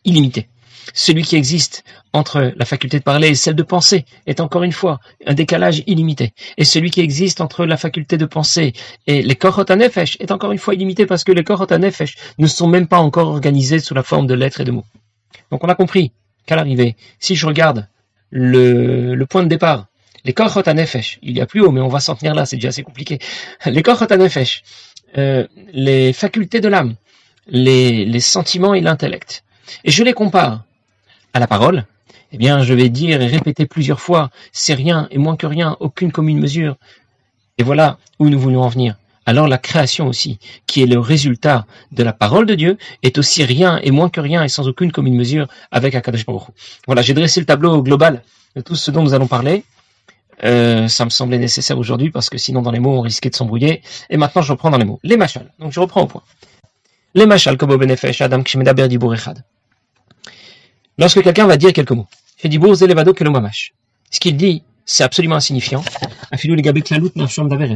illimité 0.04 0.46
celui 0.94 1.22
qui 1.22 1.36
existe 1.36 1.84
entre 2.12 2.52
la 2.56 2.64
faculté 2.64 2.98
de 2.98 3.04
parler 3.04 3.28
et 3.28 3.34
celle 3.34 3.54
de 3.54 3.62
penser 3.62 4.04
est 4.26 4.40
encore 4.40 4.62
une 4.62 4.72
fois 4.72 5.00
un 5.26 5.34
décalage 5.34 5.82
illimité. 5.86 6.32
Et 6.58 6.64
celui 6.64 6.90
qui 6.90 7.00
existe 7.00 7.40
entre 7.40 7.64
la 7.64 7.76
faculté 7.76 8.16
de 8.16 8.26
penser 8.26 8.72
et 9.06 9.22
les 9.22 9.36
korot 9.36 9.64
est 9.64 10.30
encore 10.30 10.52
une 10.52 10.58
fois 10.58 10.74
illimité 10.74 11.06
parce 11.06 11.24
que 11.24 11.32
les 11.32 11.44
korot 11.44 11.66
ne 12.38 12.46
sont 12.46 12.68
même 12.68 12.86
pas 12.86 12.98
encore 12.98 13.28
organisés 13.28 13.78
sous 13.78 13.94
la 13.94 14.02
forme 14.02 14.26
de 14.26 14.34
lettres 14.34 14.60
et 14.60 14.64
de 14.64 14.72
mots. 14.72 14.84
Donc 15.50 15.64
on 15.64 15.68
a 15.68 15.74
compris 15.74 16.12
qu'à 16.46 16.56
l'arrivée, 16.56 16.96
si 17.18 17.34
je 17.34 17.46
regarde 17.46 17.88
le, 18.30 19.24
point 19.24 19.42
de 19.42 19.48
départ, 19.48 19.86
les 20.24 20.32
korot 20.32 20.62
il 21.22 21.36
y 21.36 21.40
a 21.40 21.46
plus 21.46 21.60
haut, 21.60 21.70
mais 21.70 21.80
on 21.80 21.88
va 21.88 22.00
s'en 22.00 22.14
tenir 22.14 22.34
là, 22.34 22.46
c'est 22.46 22.56
déjà 22.56 22.68
assez 22.68 22.82
compliqué. 22.82 23.18
Les 23.66 23.82
korot 23.82 24.06
euh, 25.18 25.46
les 25.74 26.14
facultés 26.14 26.62
de 26.62 26.68
l'âme, 26.68 26.94
les 27.48 28.20
sentiments 28.20 28.72
et 28.72 28.80
l'intellect. 28.80 29.44
Et 29.84 29.90
je 29.90 30.02
les 30.02 30.12
compare 30.12 30.64
à 31.34 31.40
la 31.40 31.46
parole, 31.46 31.84
eh 32.32 32.38
bien, 32.38 32.62
je 32.62 32.74
vais 32.74 32.88
dire 32.88 33.20
et 33.20 33.26
répéter 33.26 33.66
plusieurs 33.66 34.00
fois, 34.00 34.30
c'est 34.52 34.74
rien 34.74 35.08
et 35.10 35.18
moins 35.18 35.36
que 35.36 35.46
rien, 35.46 35.76
aucune 35.80 36.12
commune 36.12 36.38
mesure. 36.38 36.76
Et 37.58 37.62
voilà 37.62 37.98
où 38.18 38.28
nous 38.28 38.38
voulons 38.38 38.62
en 38.62 38.68
venir. 38.68 38.96
Alors 39.24 39.46
la 39.46 39.58
création 39.58 40.08
aussi, 40.08 40.38
qui 40.66 40.82
est 40.82 40.86
le 40.86 40.98
résultat 40.98 41.66
de 41.92 42.02
la 42.02 42.12
parole 42.12 42.46
de 42.46 42.54
Dieu, 42.54 42.76
est 43.02 43.18
aussi 43.18 43.44
rien 43.44 43.78
et 43.82 43.90
moins 43.90 44.08
que 44.08 44.20
rien 44.20 44.42
et 44.42 44.48
sans 44.48 44.66
aucune 44.66 44.90
commune 44.90 45.14
mesure 45.14 45.46
avec 45.70 45.94
Akadosh 45.94 46.26
Baruch 46.26 46.48
Voilà, 46.86 47.02
j'ai 47.02 47.14
dressé 47.14 47.38
le 47.38 47.46
tableau 47.46 47.82
global 47.82 48.22
de 48.56 48.62
tout 48.62 48.74
ce 48.74 48.90
dont 48.90 49.02
nous 49.02 49.14
allons 49.14 49.28
parler. 49.28 49.64
Euh, 50.44 50.88
ça 50.88 51.04
me 51.04 51.10
semblait 51.10 51.38
nécessaire 51.38 51.78
aujourd'hui 51.78 52.10
parce 52.10 52.28
que 52.28 52.36
sinon 52.36 52.62
dans 52.62 52.72
les 52.72 52.80
mots 52.80 52.98
on 52.98 53.00
risquait 53.00 53.30
de 53.30 53.36
s'embrouiller. 53.36 53.82
Et 54.10 54.16
maintenant 54.16 54.42
je 54.42 54.50
reprends 54.50 54.70
dans 54.70 54.78
les 54.78 54.84
mots. 54.84 54.98
Les 55.04 55.16
machal. 55.16 55.52
Donc 55.60 55.72
je 55.72 55.78
reprends 55.78 56.02
au 56.02 56.06
point. 56.06 56.22
Les 57.14 57.26
machal, 57.26 57.56
comme 57.58 57.76
benefesh, 57.76 58.22
Adam 58.22 58.42
Kshmedaber 58.42 58.88
Dibur 58.88 59.14
Echad. 59.14 59.44
Lorsque 61.02 61.20
quelqu'un 61.20 61.48
va 61.48 61.56
dire 61.56 61.72
quelques 61.72 61.90
mots, 61.90 62.06
ce 62.40 64.20
qu'il 64.20 64.36
dit, 64.36 64.62
c'est 64.84 65.02
absolument 65.02 65.34
insignifiant. 65.34 65.82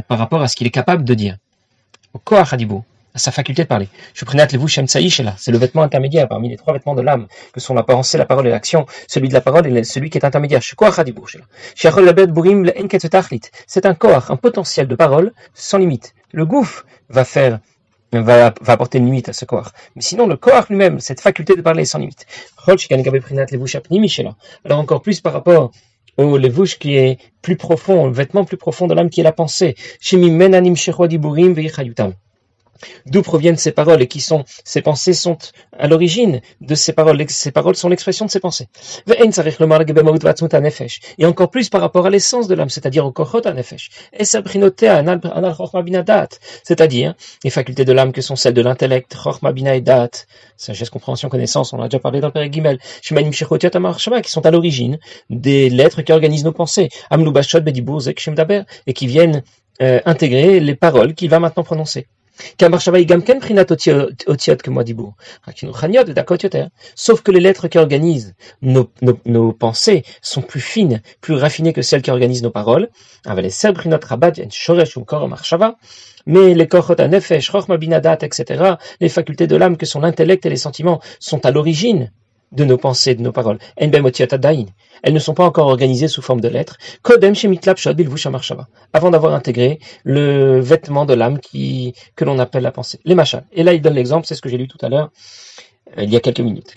Par 0.07 0.17
rapport 0.17 0.41
à 0.41 0.47
ce 0.47 0.55
qu'il 0.55 0.65
est 0.65 0.69
capable 0.71 1.03
de 1.03 1.13
dire. 1.13 1.35
À 2.15 3.19
sa 3.19 3.31
faculté 3.31 3.63
de 3.63 3.67
parler. 3.67 3.89
Je 4.13 4.23
prenais 4.23 4.47
vous. 4.53 4.69
C'est 4.69 5.51
le 5.51 5.57
vêtement 5.57 5.81
intermédiaire 5.81 6.29
parmi 6.29 6.47
les 6.47 6.55
trois 6.55 6.71
vêtements 6.71 6.95
de 6.95 7.01
l'âme, 7.01 7.27
que 7.51 7.59
sont 7.59 7.73
la 7.73 7.83
pensée, 7.83 8.17
la 8.17 8.25
parole 8.25 8.47
et 8.47 8.49
l'action. 8.49 8.85
Celui 9.09 9.27
de 9.27 9.33
la 9.33 9.41
parole 9.41 9.67
est 9.75 9.83
celui 9.83 10.09
qui 10.09 10.17
est 10.17 10.23
intermédiaire. 10.23 10.61
C'est 13.67 13.85
un 13.85 13.93
corps, 13.93 14.31
un 14.31 14.37
potentiel 14.37 14.87
de 14.87 14.95
parole 14.95 15.33
sans 15.53 15.79
limite. 15.79 16.15
Le 16.31 16.45
gouffre 16.45 16.85
va 17.09 17.25
faire 17.25 17.59
va, 18.21 18.53
apporter 18.67 18.97
une 18.97 19.05
limite 19.05 19.29
à 19.29 19.33
ce 19.33 19.45
corps. 19.45 19.71
Mais 19.95 20.01
sinon, 20.01 20.27
le 20.27 20.37
corps 20.37 20.65
lui-même, 20.69 20.99
cette 20.99 21.21
faculté 21.21 21.55
de 21.55 21.61
parler 21.61 21.85
sans 21.85 21.99
limite. 21.99 22.25
Alors 24.65 24.79
encore 24.79 25.01
plus 25.01 25.21
par 25.21 25.33
rapport 25.33 25.71
au 26.17 26.37
levouche 26.37 26.79
qui 26.79 26.95
est 26.95 27.19
plus 27.41 27.55
profond, 27.57 28.07
le 28.07 28.13
vêtement 28.13 28.43
plus 28.43 28.57
profond 28.57 28.87
de 28.87 28.93
l'âme 28.93 29.09
qui 29.09 29.21
est 29.21 29.23
la 29.23 29.31
pensée. 29.31 29.75
D'où 33.05 33.21
proviennent 33.21 33.57
ces 33.57 33.71
paroles 33.71 34.01
et 34.01 34.07
qui 34.07 34.19
sont 34.19 34.43
ces 34.63 34.81
pensées 34.81 35.13
sont 35.13 35.37
à 35.77 35.87
l'origine 35.87 36.41
de 36.61 36.75
ces 36.75 36.93
paroles. 36.93 37.23
Ces 37.29 37.51
paroles 37.51 37.75
sont 37.75 37.89
l'expression 37.89 38.25
de 38.25 38.31
ces 38.31 38.39
pensées. 38.39 38.67
Et 41.17 41.25
encore 41.25 41.49
plus 41.49 41.69
par 41.69 41.81
rapport 41.81 42.05
à 42.05 42.09
l'essence 42.09 42.47
de 42.47 42.55
l'âme, 42.55 42.69
c'est-à-dire 42.69 43.05
au 43.05 43.11
kochot 43.11 43.41
nefesh. 43.53 43.89
C'est-à-dire 46.63 47.15
les 47.43 47.49
facultés 47.49 47.85
de 47.85 47.93
l'âme 47.93 48.11
que 48.11 48.21
sont 48.21 48.35
celles 48.35 48.53
de 48.53 48.61
l'intellect, 48.61 49.15
chorma 49.15 49.51
bina 49.51 49.75
et 49.75 49.81
dat, 49.81 50.09
sagesse, 50.55 50.89
compréhension, 50.89 51.29
connaissance, 51.29 51.73
on 51.73 51.81
a 51.81 51.87
déjà 51.87 51.99
parlé 51.99 52.19
dans 52.19 52.27
le 52.27 52.33
Père 52.33 52.51
Gimel, 52.51 52.79
qui 53.01 54.31
sont 54.31 54.45
à 54.45 54.51
l'origine 54.51 54.99
des 55.29 55.69
lettres 55.69 56.01
qui 56.01 56.11
organisent 56.11 56.45
nos 56.45 56.51
pensées, 56.51 56.89
et 58.87 58.93
qui 58.93 59.07
viennent 59.07 59.43
euh, 59.81 59.99
intégrer 60.05 60.59
les 60.59 60.75
paroles 60.75 61.13
qu'il 61.13 61.29
va 61.29 61.39
maintenant 61.39 61.63
prononcer. 61.63 62.07
Sauf 66.95 67.21
que 67.21 67.31
les 67.31 67.39
lettres 67.39 67.67
qui 67.67 67.77
organisent 67.77 68.35
nos, 68.61 69.53
pensées 69.53 70.03
sont 70.21 70.41
plus 70.41 70.59
fines, 70.59 71.01
plus 71.21 71.35
raffinées 71.35 71.73
que 71.73 71.81
celles 71.81 72.01
qui 72.01 72.11
organisent 72.11 72.43
nos 72.43 72.51
paroles. 72.51 72.89
Mais 76.29 76.53
les 76.53 76.67
kochot 76.67 76.95
nefesh, 77.07 77.51
etc., 78.21 78.63
les 78.99 79.09
facultés 79.09 79.47
de 79.47 79.55
l'âme 79.55 79.77
que 79.77 79.85
sont 79.85 80.01
l'intellect 80.01 80.45
et 80.45 80.49
les 80.49 80.57
sentiments 80.57 81.01
sont 81.19 81.45
à 81.45 81.51
l'origine 81.51 82.11
de 82.51 82.63
nos 82.63 82.77
pensées, 82.77 83.15
de 83.15 83.21
nos 83.21 83.31
paroles. 83.31 83.57
Elles 83.77 85.13
ne 85.13 85.19
sont 85.19 85.33
pas 85.33 85.45
encore 85.45 85.67
organisées 85.67 86.07
sous 86.07 86.21
forme 86.21 86.41
de 86.41 86.47
lettres. 86.47 86.77
Avant 88.93 89.11
d'avoir 89.11 89.33
intégré 89.33 89.79
le 90.03 90.59
vêtement 90.59 91.05
de 91.05 91.13
l'âme 91.13 91.39
qui, 91.39 91.93
que 92.15 92.25
l'on 92.25 92.39
appelle 92.39 92.63
la 92.63 92.71
pensée. 92.71 92.99
Les 93.05 93.15
machins. 93.15 93.43
Et 93.51 93.63
là, 93.63 93.73
il 93.73 93.81
donne 93.81 93.95
l'exemple, 93.95 94.25
c'est 94.25 94.35
ce 94.35 94.41
que 94.41 94.49
j'ai 94.49 94.57
lu 94.57 94.67
tout 94.67 94.77
à 94.81 94.89
l'heure, 94.89 95.11
euh, 95.97 96.03
il 96.03 96.11
y 96.11 96.15
a 96.15 96.19
quelques 96.19 96.39
minutes. 96.39 96.73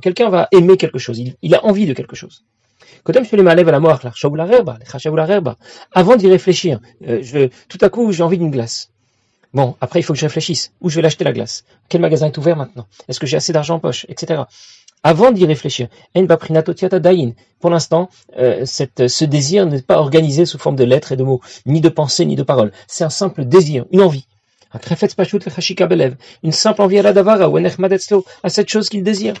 Quelqu'un 0.00 0.28
va 0.30 0.48
aimer 0.52 0.76
quelque 0.76 0.98
chose, 0.98 1.22
il, 1.42 1.54
a 1.54 1.64
envie 1.64 1.86
de 1.86 1.92
quelque 1.92 2.16
chose. 2.16 2.44
Avant 5.92 6.16
d'y 6.16 6.28
réfléchir, 6.28 6.80
euh, 7.08 7.18
je, 7.22 7.48
tout 7.68 7.78
à 7.80 7.88
coup, 7.88 8.12
j'ai 8.12 8.22
envie 8.22 8.38
d'une 8.38 8.50
glace. 8.50 8.91
Bon, 9.54 9.76
après, 9.80 10.00
il 10.00 10.02
faut 10.02 10.14
que 10.14 10.18
je 10.18 10.24
réfléchisse. 10.24 10.72
Où 10.80 10.88
je 10.88 10.96
vais 10.96 11.02
l'acheter 11.02 11.24
la 11.24 11.32
glace? 11.32 11.64
Quel 11.88 12.00
magasin 12.00 12.26
est 12.26 12.38
ouvert 12.38 12.56
maintenant? 12.56 12.86
Est-ce 13.08 13.20
que 13.20 13.26
j'ai 13.26 13.36
assez 13.36 13.52
d'argent 13.52 13.76
en 13.76 13.80
poche 13.80 14.06
Etc. 14.08 14.42
Avant 15.04 15.32
d'y 15.32 15.44
réfléchir. 15.46 15.88
Pour 16.14 17.70
l'instant, 17.70 18.08
euh, 18.38 18.64
ce 18.64 19.24
désir 19.24 19.66
n'est 19.66 19.82
pas 19.82 19.98
organisé 19.98 20.46
sous 20.46 20.58
forme 20.58 20.76
de 20.76 20.84
lettres 20.84 21.12
et 21.12 21.16
de 21.16 21.24
mots, 21.24 21.40
ni 21.66 21.80
de 21.80 21.88
pensées, 21.88 22.24
ni 22.24 22.36
de 22.36 22.44
paroles. 22.44 22.72
C'est 22.86 23.04
un 23.04 23.10
simple 23.10 23.44
désir, 23.44 23.84
une 23.90 24.00
envie. 24.00 24.26
Une 26.42 26.52
simple 26.52 26.82
envie 26.82 26.98
à 26.98 27.02
la 27.02 27.12
davara, 27.12 27.48
ou 27.50 27.58
à 27.58 28.48
cette 28.48 28.68
chose 28.70 28.88
qu'il 28.88 29.02
désire. 29.02 29.34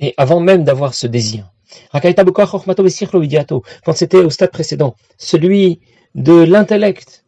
Et 0.00 0.14
avant 0.16 0.40
même 0.40 0.64
d'avoir 0.64 0.94
ce 0.94 1.06
désir, 1.06 1.50
quand 3.84 3.92
c'était 3.94 4.18
au 4.18 4.30
stade 4.30 4.50
précédent, 4.50 4.94
celui 5.18 5.80
de 6.14 6.42
l'intellect, 6.42 7.22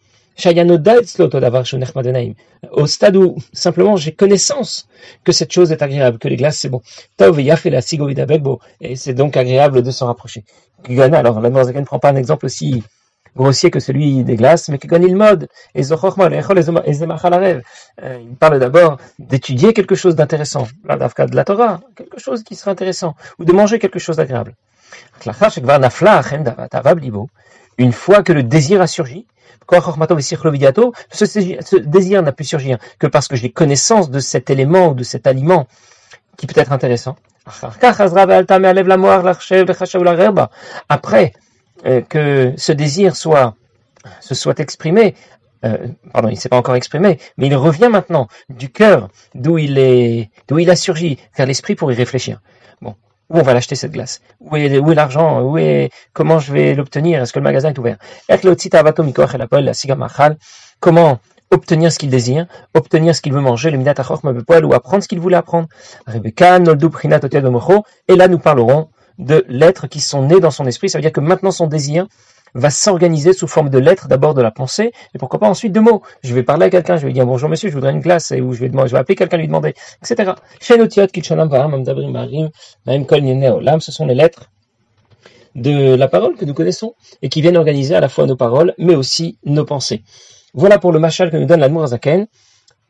au 2.72 2.86
stade 2.86 3.16
où 3.16 3.36
simplement 3.52 3.96
j'ai 3.96 4.12
connaissance 4.12 4.88
que 5.22 5.30
cette 5.32 5.52
chose 5.52 5.70
est 5.70 5.80
agréable, 5.80 6.18
que 6.18 6.28
les 6.28 6.36
glaces 6.36 6.58
c'est 6.58 6.68
bon. 6.68 6.82
Et 8.80 8.96
c'est 8.96 9.14
donc 9.14 9.36
agréable 9.36 9.82
de 9.82 9.90
s'en 9.92 10.06
rapprocher. 10.06 10.44
Alors, 10.88 11.40
la 11.40 11.50
ne 11.50 11.84
prend 11.84 11.98
pas 12.00 12.10
un 12.10 12.16
exemple 12.16 12.46
aussi 12.46 12.82
grossier 13.36 13.70
que 13.70 13.80
celui 13.80 14.24
des 14.24 14.36
glaces, 14.36 14.68
mais 14.68 14.78
il 14.82 15.16
mode. 15.16 15.48
Et 15.74 15.82
euh, 18.02 18.18
il 18.20 18.36
parle 18.36 18.58
d'abord 18.58 18.98
d'étudier 19.18 19.72
quelque 19.72 19.94
chose 19.94 20.14
d'intéressant, 20.16 20.66
de 20.84 21.36
la 21.36 21.44
Torah, 21.44 21.80
quelque 21.96 22.18
chose 22.18 22.42
qui 22.42 22.54
sera 22.54 22.70
intéressant, 22.70 23.14
ou 23.38 23.44
de 23.44 23.52
manger 23.52 23.78
quelque 23.78 23.98
chose 23.98 24.16
d'agréable. 24.16 24.54
Une 27.78 27.92
fois 27.92 28.22
que 28.22 28.32
le 28.32 28.42
désir 28.42 28.80
a 28.80 28.86
surgi, 28.86 29.26
ce 31.10 31.76
désir 31.76 32.22
n'a 32.22 32.32
pu 32.32 32.44
surgir 32.44 32.78
que 32.98 33.06
parce 33.06 33.28
que 33.28 33.36
j'ai 33.36 33.50
connaissance 33.50 34.10
de 34.10 34.20
cet 34.20 34.50
élément 34.50 34.88
ou 34.88 34.94
de 34.94 35.02
cet 35.02 35.26
aliment 35.26 35.66
qui 36.36 36.46
peut 36.46 36.60
être 36.60 36.72
intéressant. 36.72 37.16
Après, 40.88 41.32
euh, 41.86 42.00
que 42.00 42.52
ce 42.56 42.72
désir 42.72 43.16
soit 43.16 43.54
se 44.20 44.34
soit 44.34 44.60
exprimé, 44.60 45.14
euh, 45.64 45.78
pardon, 46.12 46.28
il 46.28 46.34
ne 46.34 46.38
s'est 46.38 46.48
pas 46.48 46.58
encore 46.58 46.74
exprimé, 46.74 47.18
mais 47.38 47.46
il 47.46 47.56
revient 47.56 47.88
maintenant 47.90 48.28
du 48.50 48.70
cœur 48.70 49.08
d'où 49.34 49.58
il 49.58 49.78
est, 49.78 50.30
d'où 50.46 50.58
il 50.58 50.70
a 50.70 50.76
surgi 50.76 51.18
vers 51.36 51.46
l'esprit 51.46 51.74
pour 51.74 51.90
y 51.90 51.94
réfléchir. 51.94 52.40
Bon, 52.82 52.94
où 53.30 53.38
on 53.38 53.42
va 53.42 53.54
l'acheter 53.54 53.74
cette 53.74 53.92
glace? 53.92 54.20
Où 54.40 54.56
est, 54.56 54.78
où 54.78 54.92
est 54.92 54.94
l'argent? 54.94 55.40
Où 55.42 55.56
est 55.56 55.90
comment 56.12 56.38
je 56.38 56.52
vais 56.52 56.74
l'obtenir? 56.74 57.22
Est-ce 57.22 57.32
que 57.32 57.38
le 57.38 57.44
magasin 57.44 57.70
est 57.70 57.78
ouvert? 57.78 57.96
Comment 60.80 61.18
obtenir 61.50 61.92
ce 61.92 61.98
qu'il 61.98 62.10
désire, 62.10 62.46
obtenir 62.74 63.14
ce 63.14 63.22
qu'il 63.22 63.32
veut 63.32 63.40
manger, 63.40 63.70
le 63.70 63.78
ou 63.78 64.74
apprendre 64.74 65.02
ce 65.02 65.08
qu'il 65.08 65.20
voulait 65.20 65.36
apprendre? 65.36 65.68
Et 68.08 68.16
là, 68.16 68.28
nous 68.28 68.38
parlerons 68.38 68.88
de 69.18 69.44
lettres 69.48 69.86
qui 69.86 70.00
sont 70.00 70.26
nées 70.26 70.40
dans 70.40 70.50
son 70.50 70.66
esprit. 70.66 70.90
Ça 70.90 70.98
veut 70.98 71.02
dire 71.02 71.12
que 71.12 71.20
maintenant 71.20 71.50
son 71.50 71.66
désir 71.66 72.06
va 72.54 72.70
s'organiser 72.70 73.32
sous 73.32 73.48
forme 73.48 73.68
de 73.68 73.78
lettres, 73.78 74.08
d'abord 74.08 74.34
de 74.34 74.42
la 74.42 74.50
pensée, 74.50 74.92
et 75.14 75.18
pourquoi 75.18 75.40
pas 75.40 75.48
ensuite 75.48 75.72
de 75.72 75.80
mots. 75.80 76.02
Je 76.22 76.34
vais 76.34 76.44
parler 76.44 76.66
à 76.66 76.70
quelqu'un, 76.70 76.96
je 76.96 77.06
vais 77.06 77.12
dire 77.12 77.26
bonjour 77.26 77.48
monsieur, 77.48 77.68
je 77.68 77.74
voudrais 77.74 77.90
une 77.90 78.00
glace, 78.00 78.30
ou 78.30 78.52
je 78.52 78.60
vais, 78.60 78.68
demander, 78.68 78.88
je 78.88 78.96
appeler 78.96 79.16
quelqu'un, 79.16 79.38
lui 79.38 79.48
demander, 79.48 79.74
etc. 80.02 80.32
Ce 80.60 80.74
sont 83.92 84.06
les 84.06 84.14
lettres 84.14 84.50
de 85.54 85.94
la 85.94 86.08
parole 86.08 86.36
que 86.36 86.44
nous 86.44 86.54
connaissons 86.54 86.94
et 87.22 87.28
qui 87.28 87.42
viennent 87.42 87.56
organiser 87.56 87.94
à 87.94 88.00
la 88.00 88.08
fois 88.08 88.26
nos 88.26 88.36
paroles, 88.36 88.74
mais 88.78 88.94
aussi 88.94 89.38
nos 89.44 89.64
pensées. 89.64 90.02
Voilà 90.52 90.78
pour 90.78 90.92
le 90.92 91.00
machal 91.00 91.30
que 91.30 91.36
nous 91.36 91.46
donne 91.46 91.60
la 91.60 91.86
Zaken, 91.86 92.26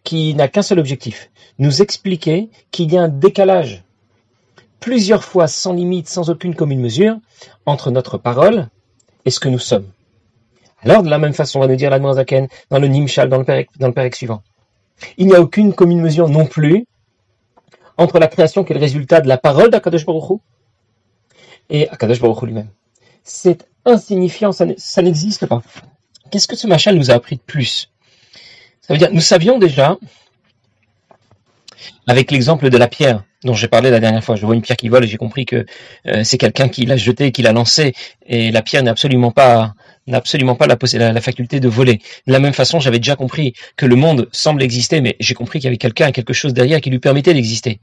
qui 0.03 0.35
n'a 0.35 0.49
qu'un 0.49 0.63
seul 0.63 0.79
objectif, 0.79 1.31
nous 1.59 1.81
expliquer 1.81 2.51
qu'il 2.71 2.93
y 2.93 2.99
a 2.99 3.03
un 3.03 3.09
décalage 3.09 3.85
plusieurs 4.85 5.25
fois 5.25 5.49
sans 5.49 5.73
limite, 5.73 6.11
sans 6.11 6.29
aucune 6.29 6.55
commune 6.55 6.79
mesure, 6.79 7.17
entre 7.65 7.91
notre 7.91 8.19
parole 8.19 8.69
et 9.25 9.31
ce 9.31 9.41
que 9.41 9.49
nous 9.49 9.59
sommes. 9.59 9.91
Alors, 10.83 11.03
de 11.03 11.09
la 11.09 11.19
même 11.19 11.33
façon, 11.33 11.59
on 11.59 11.63
va 11.63 11.69
nous 11.69 11.77
dire 11.77 11.89
la 11.89 12.13
Zaken 12.13 12.49
dans 12.69 12.79
le 12.79 12.89
Nimshal, 12.89 13.31
dans 13.31 13.39
le 13.39 13.45
Père 13.45 13.65
dans 13.79 14.13
suivant. 14.13 14.43
Il 15.17 15.27
n'y 15.27 15.35
a 15.35 15.41
aucune 15.41 15.73
commune 15.73 16.03
mesure 16.03 16.29
non 16.29 16.45
plus 16.45 16.85
entre 17.97 18.19
la 18.19 18.29
création 18.29 18.63
qui 18.63 18.75
est 18.75 18.77
le 18.77 18.81
résultat 18.81 19.23
de 19.23 19.27
la 19.27 19.39
parole 19.39 19.71
d'Akadosh 19.71 20.05
Baruch 20.05 20.39
et 21.71 21.89
Akadosh 21.89 22.21
Baruch 22.21 22.43
lui-même. 22.43 22.69
C'est 23.23 23.67
insignifiant, 23.87 24.53
ça 24.53 25.03
n'existe 25.03 25.47
pas. 25.47 25.63
Qu'est-ce 26.31 26.47
que 26.47 26.57
ce 26.57 26.67
machal 26.67 26.97
nous 26.97 27.11
a 27.11 27.15
appris 27.15 27.37
de 27.37 27.41
plus? 27.41 27.91
Ça 28.83 28.93
veut 28.93 28.99
dire, 28.99 29.11
nous 29.11 29.23
savions 29.23 29.59
déjà, 29.59 29.97
avec 32.07 32.31
l'exemple 32.31 32.71
de 32.71 32.77
la 32.77 32.89
pierre, 32.89 33.25
dont 33.45 33.55
j'ai 33.55 33.69
parlé 33.69 33.91
la 33.91 34.01
dernière 34.01 34.23
fois. 34.23 34.37
Je 34.37 34.45
vois 34.45 34.55
une 34.55 34.63
pierre 34.63 34.77
qui 34.77 34.89
vole 34.89 35.05
et 35.05 35.07
j'ai 35.07 35.17
compris 35.17 35.47
que 35.47 35.67
euh, 36.07 36.25
c'est 36.25 36.39
quelqu'un 36.39 36.69
qui 36.69 36.87
l'a 36.87 36.97
jetée, 36.97 37.33
qui 37.33 37.43
l'a 37.43 37.53
lancée, 37.53 37.95
et 38.27 38.51
la 38.51 38.63
pierre 38.63 38.83
n'a 38.83 38.91
absolument 38.91 39.31
pas 39.31 39.75
n'a 40.07 40.19
absolument 40.19 40.55
pas 40.55 40.67
la, 40.67 41.13
la, 41.13 41.21
faculté 41.23 41.61
de 41.61 41.69
voler. 41.69 42.03
De 42.27 42.33
la 42.33 42.39
même 42.39 42.53
façon, 42.53 42.79
j'avais 42.79 42.99
déjà 42.99 43.17
compris 43.17 43.55
que 43.77 43.87
le 43.87 43.97
monde 43.97 44.29
semble 44.33 44.63
exister, 44.63 45.01
mais 45.01 45.17
j'ai 45.19 45.33
compris 45.33 45.61
qu'il 45.61 45.65
y 45.65 45.69
avait 45.69 45.79
quelqu'un 45.79 46.13
quelque 46.13 46.35
chose 46.35 46.53
derrière 46.53 46.83
qui 46.83 46.91
lui 46.91 46.99
permettait 46.99 47.33
d'exister. 47.33 47.81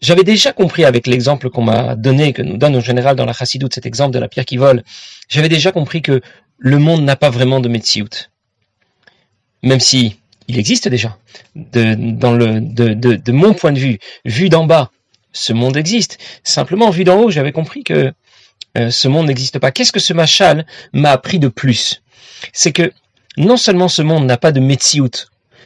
J'avais 0.00 0.24
déjà 0.24 0.52
compris 0.52 0.84
avec 0.84 1.06
l'exemple 1.06 1.50
qu'on 1.50 1.62
m'a 1.62 1.96
donné, 1.96 2.32
que 2.32 2.42
nous 2.42 2.58
donne 2.58 2.76
en 2.76 2.80
général 2.80 3.16
dans 3.16 3.24
la 3.24 3.32
chassidoute, 3.32 3.74
cet 3.74 3.86
exemple 3.86 4.12
de 4.12 4.18
la 4.18 4.28
pierre 4.28 4.44
qui 4.44 4.56
vole, 4.56 4.84
j'avais 5.28 5.48
déjà 5.48 5.72
compris 5.72 6.02
que 6.02 6.20
le 6.58 6.78
monde 6.78 7.02
n'a 7.02 7.16
pas 7.16 7.30
vraiment 7.30 7.60
de 7.60 7.68
métiout. 7.68 8.30
Même 9.62 9.80
si 9.80 10.20
il 10.48 10.58
existe 10.58 10.88
déjà. 10.88 11.18
De, 11.54 13.30
mon 13.32 13.54
point 13.54 13.72
de 13.72 13.78
vue, 13.78 13.98
vu 14.24 14.48
d'en 14.48 14.66
bas, 14.66 14.90
ce 15.32 15.52
monde 15.52 15.76
existe. 15.76 16.18
Simplement, 16.44 16.90
vu 16.90 17.04
d'en 17.04 17.18
haut, 17.18 17.30
j'avais 17.30 17.52
compris 17.52 17.84
que 17.84 18.12
euh, 18.78 18.90
ce 18.90 19.08
monde 19.08 19.26
n'existe 19.26 19.58
pas. 19.58 19.70
Qu'est-ce 19.70 19.92
que 19.92 20.00
ce 20.00 20.12
machal 20.12 20.66
m'a 20.92 21.10
appris 21.10 21.38
de 21.38 21.48
plus? 21.48 22.02
C'est 22.52 22.72
que 22.72 22.92
non 23.36 23.56
seulement 23.56 23.88
ce 23.88 24.02
monde 24.02 24.26
n'a 24.26 24.36
pas 24.36 24.52
de 24.52 24.60
metsiout, 24.60 25.10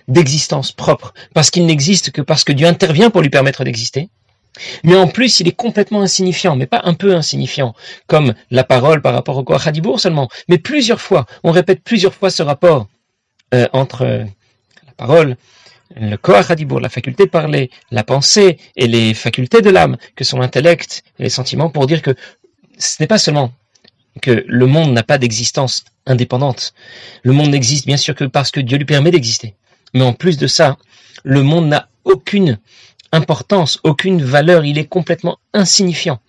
d'existence 0.08 0.72
propre, 0.72 1.14
parce 1.34 1.50
qu'il 1.50 1.66
n'existe 1.66 2.10
que 2.10 2.22
parce 2.22 2.44
que 2.44 2.52
Dieu 2.52 2.66
intervient 2.66 3.10
pour 3.10 3.22
lui 3.22 3.30
permettre 3.30 3.64
d'exister, 3.64 4.10
Mais 4.82 4.96
en 4.96 5.06
plus, 5.06 5.38
il 5.40 5.46
est 5.46 5.56
complètement 5.56 6.02
insignifiant, 6.02 6.56
mais 6.56 6.66
pas 6.66 6.80
un 6.84 6.94
peu 6.94 7.14
insignifiant, 7.14 7.74
comme 8.08 8.34
la 8.50 8.64
parole 8.64 9.00
par 9.00 9.14
rapport 9.14 9.36
au 9.36 9.44
Koach 9.44 9.68
seulement, 9.98 10.28
mais 10.48 10.58
plusieurs 10.58 11.00
fois. 11.00 11.26
On 11.44 11.52
répète 11.52 11.82
plusieurs 11.84 12.14
fois 12.14 12.30
ce 12.30 12.42
rapport 12.42 12.88
euh, 13.54 13.68
entre 13.72 14.26
parole, 15.00 15.36
le 15.96 16.16
Koach 16.16 16.48
la 16.48 16.88
faculté 16.88 17.24
de 17.24 17.30
parler, 17.30 17.70
la 17.90 18.04
pensée 18.04 18.58
et 18.76 18.86
les 18.86 19.14
facultés 19.14 19.62
de 19.62 19.70
l'âme, 19.70 19.96
que 20.14 20.24
sont 20.24 20.38
l'intellect 20.38 21.02
et 21.18 21.24
les 21.24 21.30
sentiments, 21.30 21.70
pour 21.70 21.86
dire 21.86 22.02
que 22.02 22.14
ce 22.78 22.96
n'est 23.00 23.06
pas 23.06 23.18
seulement 23.18 23.52
que 24.22 24.44
le 24.46 24.66
monde 24.66 24.92
n'a 24.92 25.02
pas 25.02 25.18
d'existence 25.18 25.84
indépendante. 26.06 26.74
Le 27.22 27.32
monde 27.32 27.50
n'existe 27.50 27.86
bien 27.86 27.96
sûr 27.96 28.14
que 28.14 28.24
parce 28.24 28.50
que 28.50 28.60
Dieu 28.60 28.76
lui 28.76 28.84
permet 28.84 29.10
d'exister. 29.10 29.54
Mais 29.94 30.02
en 30.02 30.12
plus 30.12 30.36
de 30.36 30.46
ça, 30.46 30.76
le 31.24 31.42
monde 31.42 31.68
n'a 31.68 31.88
aucune 32.04 32.58
importance, 33.12 33.80
aucune 33.82 34.22
valeur, 34.22 34.64
il 34.64 34.78
est 34.78 34.86
complètement 34.86 35.38
insignifiant. 35.54 36.20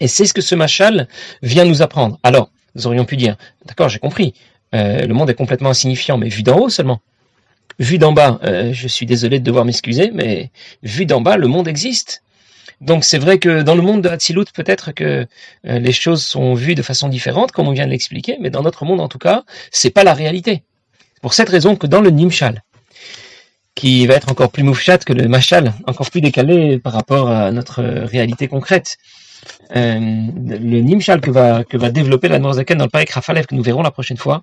Et 0.00 0.08
c'est 0.08 0.26
ce 0.26 0.34
que 0.34 0.42
ce 0.42 0.54
machal 0.54 1.08
vient 1.42 1.64
nous 1.64 1.82
apprendre. 1.82 2.18
Alors, 2.22 2.50
nous 2.74 2.86
aurions 2.86 3.04
pu 3.04 3.16
dire, 3.16 3.36
d'accord, 3.66 3.88
j'ai 3.88 3.98
compris, 3.98 4.34
euh, 4.74 5.06
le 5.06 5.14
monde 5.14 5.30
est 5.30 5.34
complètement 5.34 5.70
insignifiant, 5.70 6.18
mais 6.18 6.28
vu 6.28 6.42
d'en 6.42 6.58
haut 6.58 6.70
seulement. 6.70 7.00
Vu 7.78 7.98
d'en 7.98 8.12
bas, 8.12 8.38
euh, 8.44 8.72
je 8.72 8.88
suis 8.88 9.06
désolé 9.06 9.38
de 9.38 9.44
devoir 9.44 9.64
m'excuser, 9.64 10.10
mais 10.12 10.50
vu 10.82 11.06
d'en 11.06 11.20
bas, 11.20 11.36
le 11.36 11.46
monde 11.46 11.68
existe. 11.68 12.22
Donc 12.80 13.04
c'est 13.04 13.18
vrai 13.18 13.38
que 13.38 13.62
dans 13.62 13.74
le 13.74 13.82
monde 13.82 14.02
de 14.02 14.08
Hatzilut, 14.08 14.46
peut-être 14.54 14.92
que 14.92 15.26
euh, 15.66 15.78
les 15.78 15.92
choses 15.92 16.24
sont 16.24 16.54
vues 16.54 16.74
de 16.74 16.82
façon 16.82 17.08
différente, 17.08 17.52
comme 17.52 17.68
on 17.68 17.72
vient 17.72 17.86
de 17.86 17.90
l'expliquer, 17.90 18.38
mais 18.40 18.50
dans 18.50 18.62
notre 18.62 18.84
monde 18.84 19.00
en 19.00 19.08
tout 19.08 19.18
cas, 19.18 19.44
c'est 19.70 19.90
pas 19.90 20.04
la 20.04 20.14
réalité. 20.14 20.62
Pour 21.20 21.34
cette 21.34 21.50
raison 21.50 21.76
que 21.76 21.86
dans 21.86 22.00
le 22.00 22.10
Nimshal, 22.10 22.62
qui 23.74 24.06
va 24.06 24.14
être 24.14 24.30
encore 24.30 24.50
plus 24.50 24.62
moufchat 24.62 24.98
que 24.98 25.12
le 25.12 25.28
machal, 25.28 25.72
encore 25.86 26.10
plus 26.10 26.20
décalé 26.20 26.78
par 26.78 26.92
rapport 26.92 27.30
à 27.30 27.50
notre 27.50 27.82
réalité 27.82 28.48
concrète. 28.48 28.98
Euh, 29.74 29.98
le 29.98 30.80
nimshal 30.80 31.20
que 31.22 31.30
va, 31.30 31.64
que 31.64 31.78
va 31.78 31.90
développer 31.90 32.28
la 32.28 32.40
Zaken 32.52 32.76
dans 32.76 32.84
le 32.84 32.90
Parek 32.90 33.10
Rafalev 33.10 33.46
que 33.46 33.54
nous 33.54 33.62
verrons 33.62 33.82
la 33.82 33.90
prochaine 33.90 34.18
fois, 34.18 34.42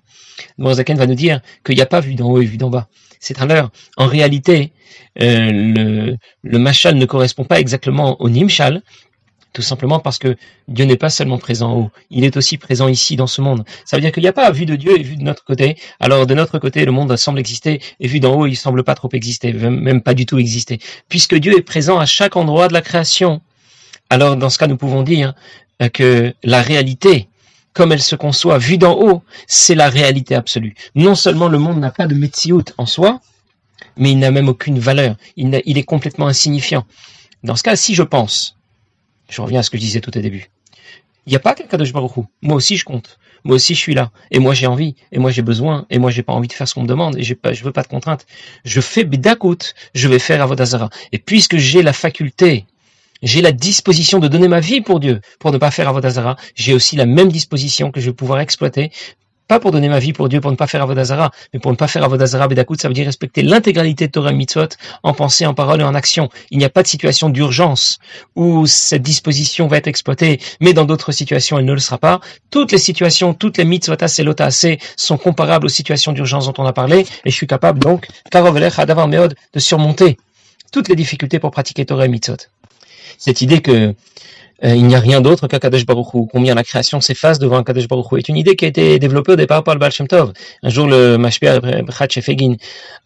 Zaken 0.58 0.96
va 0.96 1.06
nous 1.06 1.14
dire 1.14 1.40
qu'il 1.64 1.76
n'y 1.76 1.82
a 1.82 1.86
pas 1.86 2.00
vu 2.00 2.14
d'en 2.14 2.30
haut 2.30 2.40
et 2.40 2.46
vu 2.46 2.56
d'en 2.56 2.70
bas. 2.70 2.88
C'est 3.20 3.40
un 3.40 3.46
leurre. 3.46 3.70
En 3.96 4.06
réalité, 4.06 4.72
euh, 5.20 5.50
le, 5.50 6.16
le 6.42 6.58
machal 6.58 6.96
ne 6.96 7.06
correspond 7.06 7.44
pas 7.44 7.60
exactement 7.60 8.20
au 8.20 8.28
nimshal, 8.28 8.82
tout 9.52 9.62
simplement 9.62 9.98
parce 9.98 10.18
que 10.18 10.36
Dieu 10.68 10.84
n'est 10.84 10.96
pas 10.96 11.10
seulement 11.10 11.38
présent 11.38 11.72
en 11.72 11.76
haut, 11.76 11.90
il 12.10 12.24
est 12.24 12.36
aussi 12.36 12.58
présent 12.58 12.86
ici 12.86 13.16
dans 13.16 13.26
ce 13.26 13.40
monde. 13.40 13.64
Ça 13.84 13.96
veut 13.96 14.00
dire 14.00 14.12
qu'il 14.12 14.22
n'y 14.22 14.28
a 14.28 14.32
pas 14.32 14.50
vu 14.52 14.66
de 14.66 14.76
Dieu 14.76 14.98
et 14.98 15.02
vu 15.02 15.16
de 15.16 15.22
notre 15.22 15.44
côté. 15.44 15.76
Alors 16.00 16.26
de 16.26 16.34
notre 16.34 16.58
côté, 16.58 16.84
le 16.84 16.92
monde 16.92 17.16
semble 17.16 17.40
exister 17.40 17.80
et 17.98 18.06
vu 18.06 18.20
d'en 18.20 18.34
haut, 18.34 18.46
il 18.46 18.56
semble 18.56 18.84
pas 18.84 18.94
trop 18.94 19.08
exister, 19.12 19.52
même 19.52 20.02
pas 20.02 20.14
du 20.14 20.26
tout 20.26 20.38
exister. 20.38 20.78
Puisque 21.08 21.34
Dieu 21.34 21.56
est 21.56 21.62
présent 21.62 21.98
à 21.98 22.06
chaque 22.06 22.36
endroit 22.36 22.68
de 22.68 22.72
la 22.72 22.82
création. 22.82 23.40
Alors 24.10 24.36
dans 24.36 24.50
ce 24.50 24.58
cas, 24.58 24.66
nous 24.66 24.76
pouvons 24.76 25.02
dire 25.02 25.34
que 25.92 26.32
la 26.42 26.62
réalité, 26.62 27.28
comme 27.78 27.92
elle 27.92 28.02
se 28.02 28.16
conçoit 28.16 28.58
vue 28.58 28.76
d'en 28.76 28.98
haut, 29.00 29.22
c'est 29.46 29.76
la 29.76 29.88
réalité 29.88 30.34
absolue. 30.34 30.74
Non 30.96 31.14
seulement 31.14 31.46
le 31.46 31.58
monde 31.58 31.78
n'a 31.78 31.92
pas 31.92 32.08
de 32.08 32.14
métiout 32.16 32.64
en 32.76 32.86
soi, 32.86 33.20
mais 33.96 34.10
il 34.10 34.18
n'a 34.18 34.32
même 34.32 34.48
aucune 34.48 34.80
valeur. 34.80 35.14
Il, 35.36 35.54
est 35.54 35.84
complètement 35.84 36.26
insignifiant. 36.26 36.84
Dans 37.44 37.54
ce 37.54 37.62
cas, 37.62 37.76
si 37.76 37.94
je 37.94 38.02
pense 38.02 38.56
je 39.28 39.40
reviens 39.40 39.60
à 39.60 39.62
ce 39.62 39.70
que 39.70 39.76
je 39.76 39.82
disais 39.82 40.00
tout 40.00 40.16
au 40.18 40.20
début. 40.20 40.50
Il 41.26 41.30
n'y 41.30 41.36
a 41.36 41.38
pas 41.38 41.54
qu'un 41.54 41.66
Kadosh 41.66 41.92
Baruch 41.92 42.16
Moi 42.42 42.56
aussi 42.56 42.76
je 42.76 42.84
compte. 42.84 43.20
Moi 43.44 43.54
aussi 43.54 43.76
je 43.76 43.78
suis 43.78 43.94
là. 43.94 44.10
Et 44.32 44.40
moi 44.40 44.54
j'ai 44.54 44.66
envie. 44.66 44.96
Et 45.12 45.20
moi 45.20 45.30
j'ai 45.30 45.42
besoin. 45.42 45.86
Et 45.88 46.00
moi 46.00 46.10
j'ai 46.10 46.24
pas 46.24 46.32
envie 46.32 46.48
de 46.48 46.54
faire 46.54 46.66
ce 46.66 46.74
qu'on 46.74 46.82
me 46.82 46.88
demande. 46.88 47.16
Et 47.16 47.22
je 47.22 47.34
veux 47.62 47.72
pas 47.72 47.82
de 47.82 47.88
contraintes. 47.88 48.26
Je 48.64 48.80
fais 48.80 49.04
Bidakut. 49.04 49.74
Je 49.94 50.08
vais 50.08 50.18
faire 50.18 50.42
Avodazara. 50.42 50.90
Et 51.12 51.18
puisque 51.18 51.58
j'ai 51.58 51.82
la 51.82 51.92
faculté, 51.92 52.66
j'ai 53.22 53.42
la 53.42 53.52
disposition 53.52 54.18
de 54.18 54.28
donner 54.28 54.48
ma 54.48 54.60
vie 54.60 54.80
pour 54.80 55.00
Dieu, 55.00 55.20
pour 55.38 55.52
ne 55.52 55.58
pas 55.58 55.70
faire 55.70 55.88
Avodazara, 55.88 56.36
j'ai 56.54 56.74
aussi 56.74 56.96
la 56.96 57.06
même 57.06 57.30
disposition 57.30 57.90
que 57.90 58.00
je 58.00 58.10
vais 58.10 58.14
pouvoir 58.14 58.40
exploiter 58.40 58.90
pas 59.48 59.58
pour 59.58 59.72
donner 59.72 59.88
ma 59.88 59.98
vie 59.98 60.12
pour 60.12 60.28
Dieu, 60.28 60.40
pour 60.40 60.50
ne 60.50 60.56
pas 60.56 60.66
faire 60.66 60.82
Avodazara, 60.82 61.30
mais 61.52 61.58
pour 61.58 61.72
ne 61.72 61.76
pas 61.76 61.88
faire 61.88 62.04
Avodazara 62.04 62.46
Bedakut, 62.48 62.76
ça 62.78 62.88
veut 62.88 62.94
dire 62.94 63.06
respecter 63.06 63.42
l'intégralité 63.42 64.06
de 64.06 64.12
Torah 64.12 64.32
Mitzvot 64.32 64.68
en 65.02 65.14
pensée, 65.14 65.46
en 65.46 65.54
parole 65.54 65.80
et 65.80 65.84
en 65.84 65.94
action. 65.94 66.28
Il 66.50 66.58
n'y 66.58 66.66
a 66.66 66.68
pas 66.68 66.82
de 66.82 66.86
situation 66.86 67.30
d'urgence 67.30 67.98
où 68.36 68.66
cette 68.66 69.02
disposition 69.02 69.66
va 69.66 69.78
être 69.78 69.86
exploitée, 69.86 70.38
mais 70.60 70.74
dans 70.74 70.84
d'autres 70.84 71.12
situations, 71.12 71.58
elle 71.58 71.64
ne 71.64 71.72
le 71.72 71.80
sera 71.80 71.96
pas. 71.96 72.20
Toutes 72.50 72.72
les 72.72 72.78
situations, 72.78 73.32
toutes 73.32 73.56
les 73.56 73.64
mitzvot 73.64 73.94
et 73.94 74.42
assez 74.42 74.78
sont 74.96 75.16
comparables 75.16 75.66
aux 75.66 75.70
situations 75.70 76.12
d'urgence 76.12 76.46
dont 76.46 76.54
on 76.58 76.66
a 76.66 76.74
parlé, 76.74 77.06
et 77.24 77.30
je 77.30 77.34
suis 77.34 77.46
capable 77.46 77.78
donc, 77.78 78.06
de 78.34 79.60
surmonter 79.60 80.18
toutes 80.70 80.88
les 80.88 80.96
difficultés 80.96 81.38
pour 81.38 81.50
pratiquer 81.50 81.86
Torah 81.86 82.06
Mitzvot. 82.06 82.36
Cette 83.18 83.42
idée 83.42 83.60
que 83.60 83.94
euh, 84.64 84.74
il 84.74 84.86
n'y 84.86 84.96
a 84.96 85.00
rien 85.00 85.20
d'autre 85.20 85.46
qu'Akadosh 85.46 85.86
Baruch 85.86 86.14
Hu. 86.14 86.26
Combien 86.32 86.54
la 86.54 86.64
création 86.64 87.00
s'efface 87.00 87.38
devant 87.38 87.58
Akadosh 87.58 87.86
Baruch 87.86 88.10
Hu 88.10 88.18
est 88.18 88.28
une 88.28 88.36
idée 88.36 88.56
qui 88.56 88.64
a 88.64 88.68
été 88.68 88.98
développée 88.98 89.32
au 89.32 89.36
départ 89.36 89.62
par 89.62 89.74
le 89.74 89.78
Baal 89.78 89.92
Shem 89.92 90.08
Tov. 90.08 90.32
Un 90.64 90.68
jour, 90.68 90.88
le 90.88 91.16
Mashpia 91.16 91.60
Fegin 91.60 92.56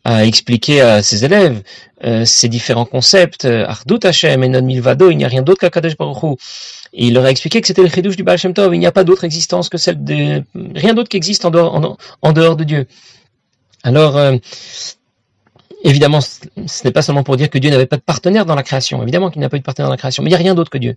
a 0.05 0.25
expliqué 0.25 0.81
à 0.81 1.03
ses 1.03 1.27
élèves 1.27 1.63
euh, 2.05 2.25
ces 2.25 2.49
différents 2.49 2.87
concepts. 2.87 3.45
Euh, 3.45 3.67
Ardut 3.67 3.99
Hashem, 4.03 4.43
Enon 4.43 4.63
Milvado, 4.63 5.11
il 5.11 5.19
n'y 5.19 5.27
a 5.27 5.29
rien 5.29 5.43
d'autre 5.43 5.61
qu'Akadosh 5.61 5.97
Baruch 5.99 6.23
Hu. 6.23 6.37
Et 6.95 7.07
il 7.09 7.15
leur 7.15 7.25
a 7.25 7.31
expliqué 7.31 7.61
que 7.61 7.67
c'était 7.67 7.83
le 7.83 7.89
chidouche 7.89 8.17
du 8.17 8.23
Baal 8.23 8.39
Tov. 8.39 8.75
Il 8.75 8.79
n'y 8.79 8.87
a 8.87 8.93
pas 8.93 9.05
d'autre 9.05 9.25
existence 9.25 9.69
que 9.69 9.77
celle 9.77 10.03
de... 10.03 10.43
Rien 10.75 10.95
d'autre 10.95 11.11
qui 11.11 11.19
existe 11.19 11.45
en 11.45 11.51
dehors, 11.51 11.99
en, 12.23 12.33
dehors 12.33 12.57
de 12.57 12.65
Dieu. 12.65 12.87
Alors, 13.83 14.17
Évidemment, 15.85 16.21
ce 16.21 16.47
n'est 16.85 16.93
pas 16.93 17.03
seulement 17.03 17.25
pour 17.25 17.37
dire 17.37 17.51
que 17.51 17.59
Dieu 17.59 17.71
n'avait 17.71 17.87
pas 17.87 17.97
de 17.97 18.03
partenaire 18.03 18.47
dans 18.47 18.55
la 18.55 18.63
création. 18.63 19.03
Évidemment 19.03 19.31
qu'il 19.31 19.41
n'a 19.41 19.49
pas 19.49 19.57
eu 19.57 19.61
de 19.61 19.65
partenaire 19.65 19.89
dans 19.89 19.95
la 19.95 19.99
création, 19.99 20.23
mais 20.23 20.31
il 20.31 20.33
n'y 20.33 20.37
a 20.37 20.39
rien 20.39 20.55
d'autre 20.55 20.71
que 20.71 20.79
Dieu. 20.79 20.97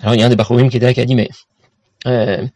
Alors 0.00 0.14
il 0.14 0.20
y 0.20 0.22
a 0.22 0.26
un 0.26 0.28
des 0.28 0.36
Bachorim 0.36 0.70
qui 0.70 0.76
était 0.76 0.86
là 0.86 0.94
qui 0.94 1.00
a 1.00 1.04
dit, 1.04 1.16
mais 1.16 1.28
euh, 2.06 2.46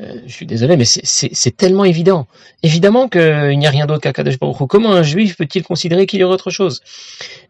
euh, 0.00 0.14
je 0.26 0.32
suis 0.32 0.46
désolé, 0.46 0.76
mais 0.76 0.84
c'est 0.84 1.56
tellement 1.56 1.84
évident. 1.84 2.26
Évidemment 2.62 3.08
qu'il 3.08 3.58
n'y 3.58 3.66
a 3.66 3.70
rien 3.70 3.86
d'autre 3.86 4.00
qu'Akadosh 4.00 4.38
Baruch 4.38 4.68
Comment 4.68 4.92
un 4.92 5.02
juif 5.02 5.36
peut-il 5.36 5.62
considérer 5.62 6.06
qu'il 6.06 6.20
y 6.20 6.24
aurait 6.24 6.34
autre 6.34 6.50
chose? 6.50 6.82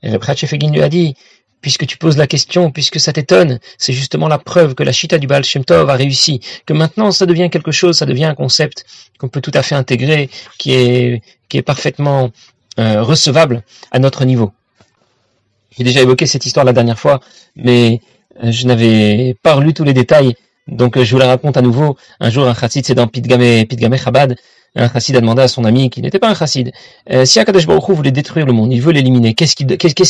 Et 0.02 0.10
le 0.10 0.18
Fegin 0.18 0.70
lui 0.70 0.82
a 0.82 0.88
dit, 0.88 1.14
puisque 1.60 1.86
tu 1.86 1.96
poses 1.96 2.16
la 2.16 2.26
question, 2.26 2.70
puisque 2.70 3.00
ça 3.00 3.12
t'étonne, 3.12 3.58
c'est 3.78 3.92
justement 3.92 4.28
la 4.28 4.38
preuve 4.38 4.74
que 4.74 4.82
la 4.82 4.92
Shita 4.92 5.18
du 5.18 5.26
Baal 5.26 5.44
Shem 5.44 5.64
Tov 5.64 5.90
a 5.90 5.94
réussi, 5.94 6.40
que 6.66 6.72
maintenant 6.72 7.10
ça 7.10 7.26
devient 7.26 7.50
quelque 7.50 7.72
chose, 7.72 7.98
ça 7.98 8.06
devient 8.06 8.24
un 8.24 8.34
concept 8.34 8.84
qu'on 9.18 9.28
peut 9.28 9.40
tout 9.40 9.52
à 9.54 9.62
fait 9.62 9.74
intégrer, 9.74 10.30
est, 10.66 11.22
qui 11.48 11.58
est 11.58 11.62
parfaitement 11.62 12.30
euh, 12.78 13.02
recevable 13.02 13.62
à 13.90 13.98
notre 13.98 14.24
niveau. 14.24 14.52
J'ai 15.76 15.84
déjà 15.84 16.00
évoqué 16.00 16.26
cette 16.26 16.46
histoire 16.46 16.64
la 16.64 16.72
dernière 16.72 16.98
fois, 16.98 17.20
mais 17.56 18.00
euh, 18.42 18.52
je 18.52 18.66
n'avais 18.66 19.36
pas 19.42 19.54
relu 19.54 19.74
tous 19.74 19.84
les 19.84 19.92
détails, 19.92 20.34
donc 20.68 20.96
euh, 20.96 21.04
je 21.04 21.12
vous 21.12 21.18
la 21.18 21.26
raconte 21.26 21.56
à 21.56 21.62
nouveau. 21.62 21.96
Un 22.20 22.30
jour, 22.30 22.46
un 22.46 22.54
chassid, 22.54 22.86
c'est 22.86 22.94
dans 22.94 23.08
Pitgame 23.08 23.96
Chabad, 23.96 24.36
un 24.76 24.88
chassid 24.88 25.16
a 25.16 25.20
demandé 25.20 25.42
à 25.42 25.48
son 25.48 25.64
ami, 25.64 25.90
qui 25.90 26.00
n'était 26.00 26.20
pas 26.20 26.30
un 26.30 26.34
chassid, 26.34 26.70
si 27.24 27.40
Akadosh 27.40 27.66
Baruch 27.66 27.88
Hu 27.88 27.94
voulait 27.94 28.12
détruire 28.12 28.46
le 28.46 28.52
monde, 28.52 28.72
il 28.72 28.80
veut 28.80 28.92
l'éliminer, 28.92 29.34
qu'est-ce 29.34 29.56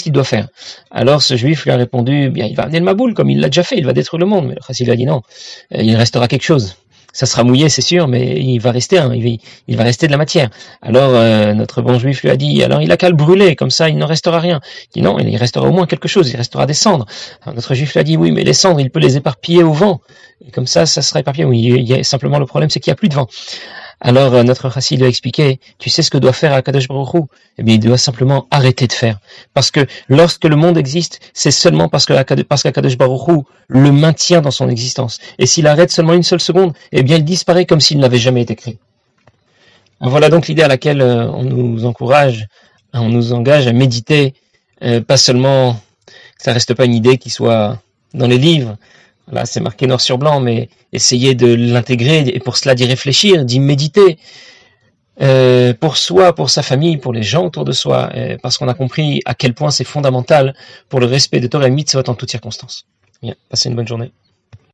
qu'il 0.02 0.12
doit 0.12 0.24
faire? 0.24 0.48
Alors 0.90 1.22
ce 1.22 1.36
juif 1.36 1.64
lui 1.64 1.70
a 1.70 1.76
répondu, 1.76 2.30
il 2.36 2.56
va 2.56 2.64
amener 2.64 2.78
le 2.78 2.84
maboul, 2.84 3.14
comme 3.14 3.30
il 3.30 3.40
l'a 3.40 3.48
déjà 3.48 3.62
fait, 3.62 3.78
il 3.78 3.86
va 3.86 3.94
détruire 3.94 4.20
le 4.20 4.26
monde. 4.26 4.48
Mais 4.48 4.54
le 4.54 4.60
chassid 4.66 4.86
lui 4.86 4.92
a 4.92 4.96
dit 4.96 5.06
non, 5.06 5.22
il 5.70 5.96
restera 5.96 6.28
quelque 6.28 6.44
chose 6.44 6.76
ça 7.12 7.26
sera 7.26 7.44
mouillé, 7.44 7.68
c'est 7.68 7.82
sûr, 7.82 8.08
mais 8.08 8.40
il 8.40 8.58
va 8.58 8.70
rester, 8.70 8.98
hein, 8.98 9.12
il, 9.14 9.76
va, 9.76 9.84
rester 9.84 10.06
de 10.06 10.12
la 10.12 10.18
matière. 10.18 10.50
Alors 10.82 11.10
euh, 11.14 11.54
notre 11.54 11.82
bon 11.82 11.98
juif 11.98 12.22
lui 12.22 12.30
a 12.30 12.36
dit, 12.36 12.62
alors 12.62 12.80
il 12.82 12.90
a 12.92 12.96
qu'à 12.96 13.08
le 13.08 13.16
brûler, 13.16 13.56
comme 13.56 13.70
ça 13.70 13.88
il 13.88 13.96
n'en 13.96 14.06
restera 14.06 14.40
rien. 14.40 14.60
Il 14.86 15.00
dit 15.00 15.02
non, 15.02 15.18
il 15.18 15.36
restera 15.36 15.66
au 15.66 15.72
moins 15.72 15.86
quelque 15.86 16.08
chose, 16.08 16.30
il 16.30 16.36
restera 16.36 16.66
des 16.66 16.74
cendres. 16.74 17.06
notre 17.54 17.74
juif 17.74 17.92
lui 17.92 18.00
a 18.00 18.04
dit, 18.04 18.16
oui, 18.16 18.30
mais 18.30 18.44
les 18.44 18.54
cendres, 18.54 18.80
il 18.80 18.90
peut 18.90 19.00
les 19.00 19.16
éparpiller 19.16 19.62
au 19.62 19.72
vent, 19.72 20.00
et 20.46 20.50
comme 20.50 20.66
ça, 20.66 20.86
ça 20.86 21.02
sera 21.02 21.20
éparpillé. 21.20 21.44
Oui, 21.44 21.60
il 21.60 21.88
y 21.88 21.94
a, 21.94 22.02
simplement 22.02 22.38
le 22.38 22.46
problème, 22.46 22.70
c'est 22.70 22.80
qu'il 22.80 22.90
n'y 22.90 22.94
a 22.94 22.96
plus 22.96 23.08
de 23.08 23.14
vent. 23.14 23.28
Alors 24.00 24.34
euh, 24.34 24.42
notre 24.42 24.70
chassid 24.70 24.98
lui 24.98 25.04
a 25.04 25.08
expliqué, 25.08 25.60
tu 25.78 25.90
sais 25.90 26.02
ce 26.02 26.10
que 26.10 26.16
doit 26.16 26.32
faire 26.32 26.54
Akadosh 26.54 26.88
Baruch 26.88 27.26
Eh 27.58 27.62
bien, 27.62 27.74
il 27.74 27.80
doit 27.80 27.98
simplement 27.98 28.46
arrêter 28.50 28.86
de 28.86 28.92
faire. 28.92 29.18
Parce 29.52 29.70
que 29.70 29.86
lorsque 30.08 30.44
le 30.44 30.56
monde 30.56 30.78
existe, 30.78 31.20
c'est 31.34 31.50
seulement 31.50 31.88
parce 31.88 32.06
que 32.06 32.42
parce 32.44 32.62
qu'Akadosh 32.62 32.96
le 33.68 33.92
maintient 33.92 34.40
dans 34.40 34.50
son 34.50 34.68
existence. 34.68 35.18
Et 35.38 35.46
s'il 35.46 35.66
arrête 35.66 35.90
seulement 35.90 36.14
une 36.14 36.22
seule 36.22 36.40
seconde, 36.40 36.72
eh 36.92 37.02
bien, 37.02 37.18
il 37.18 37.24
disparaît 37.24 37.66
comme 37.66 37.80
s'il 37.80 37.98
n'avait 37.98 38.18
jamais 38.18 38.42
été 38.42 38.56
créé. 38.56 38.78
Voilà 40.00 40.30
donc 40.30 40.48
l'idée 40.48 40.62
à 40.62 40.68
laquelle 40.68 41.02
euh, 41.02 41.28
on 41.30 41.44
nous 41.44 41.84
encourage, 41.84 42.46
on 42.94 43.10
nous 43.10 43.34
engage 43.34 43.66
à 43.66 43.72
méditer, 43.72 44.32
euh, 44.82 45.02
pas 45.02 45.18
seulement, 45.18 45.74
que 46.06 46.42
ça 46.44 46.54
reste 46.54 46.72
pas 46.72 46.86
une 46.86 46.94
idée 46.94 47.18
qui 47.18 47.28
soit 47.28 47.78
dans 48.14 48.26
les 48.26 48.38
livres, 48.38 48.76
Là, 49.30 49.46
c'est 49.46 49.60
marqué 49.60 49.86
noir 49.86 50.00
sur 50.00 50.18
blanc, 50.18 50.40
mais 50.40 50.68
essayez 50.92 51.34
de 51.34 51.54
l'intégrer 51.54 52.24
et 52.26 52.40
pour 52.40 52.56
cela 52.56 52.74
d'y 52.74 52.84
réfléchir, 52.84 53.44
d'y 53.44 53.60
méditer. 53.60 54.18
Euh, 55.22 55.74
pour 55.74 55.98
soi, 55.98 56.34
pour 56.34 56.48
sa 56.48 56.62
famille, 56.62 56.96
pour 56.96 57.12
les 57.12 57.22
gens 57.22 57.44
autour 57.44 57.64
de 57.64 57.72
soi, 57.72 58.10
euh, 58.14 58.38
parce 58.42 58.56
qu'on 58.56 58.68
a 58.68 58.74
compris 58.74 59.20
à 59.26 59.34
quel 59.34 59.52
point 59.52 59.70
c'est 59.70 59.84
fondamental 59.84 60.54
pour 60.88 60.98
le 60.98 61.06
respect 61.06 61.40
de 61.40 61.46
Torah 61.46 61.68
et 61.68 61.70
Mitzvot 61.70 62.08
en 62.08 62.14
toutes 62.14 62.30
circonstances. 62.30 62.86
Bien, 63.22 63.34
passez 63.50 63.68
une 63.68 63.76
bonne 63.76 63.86
journée. 63.86 64.12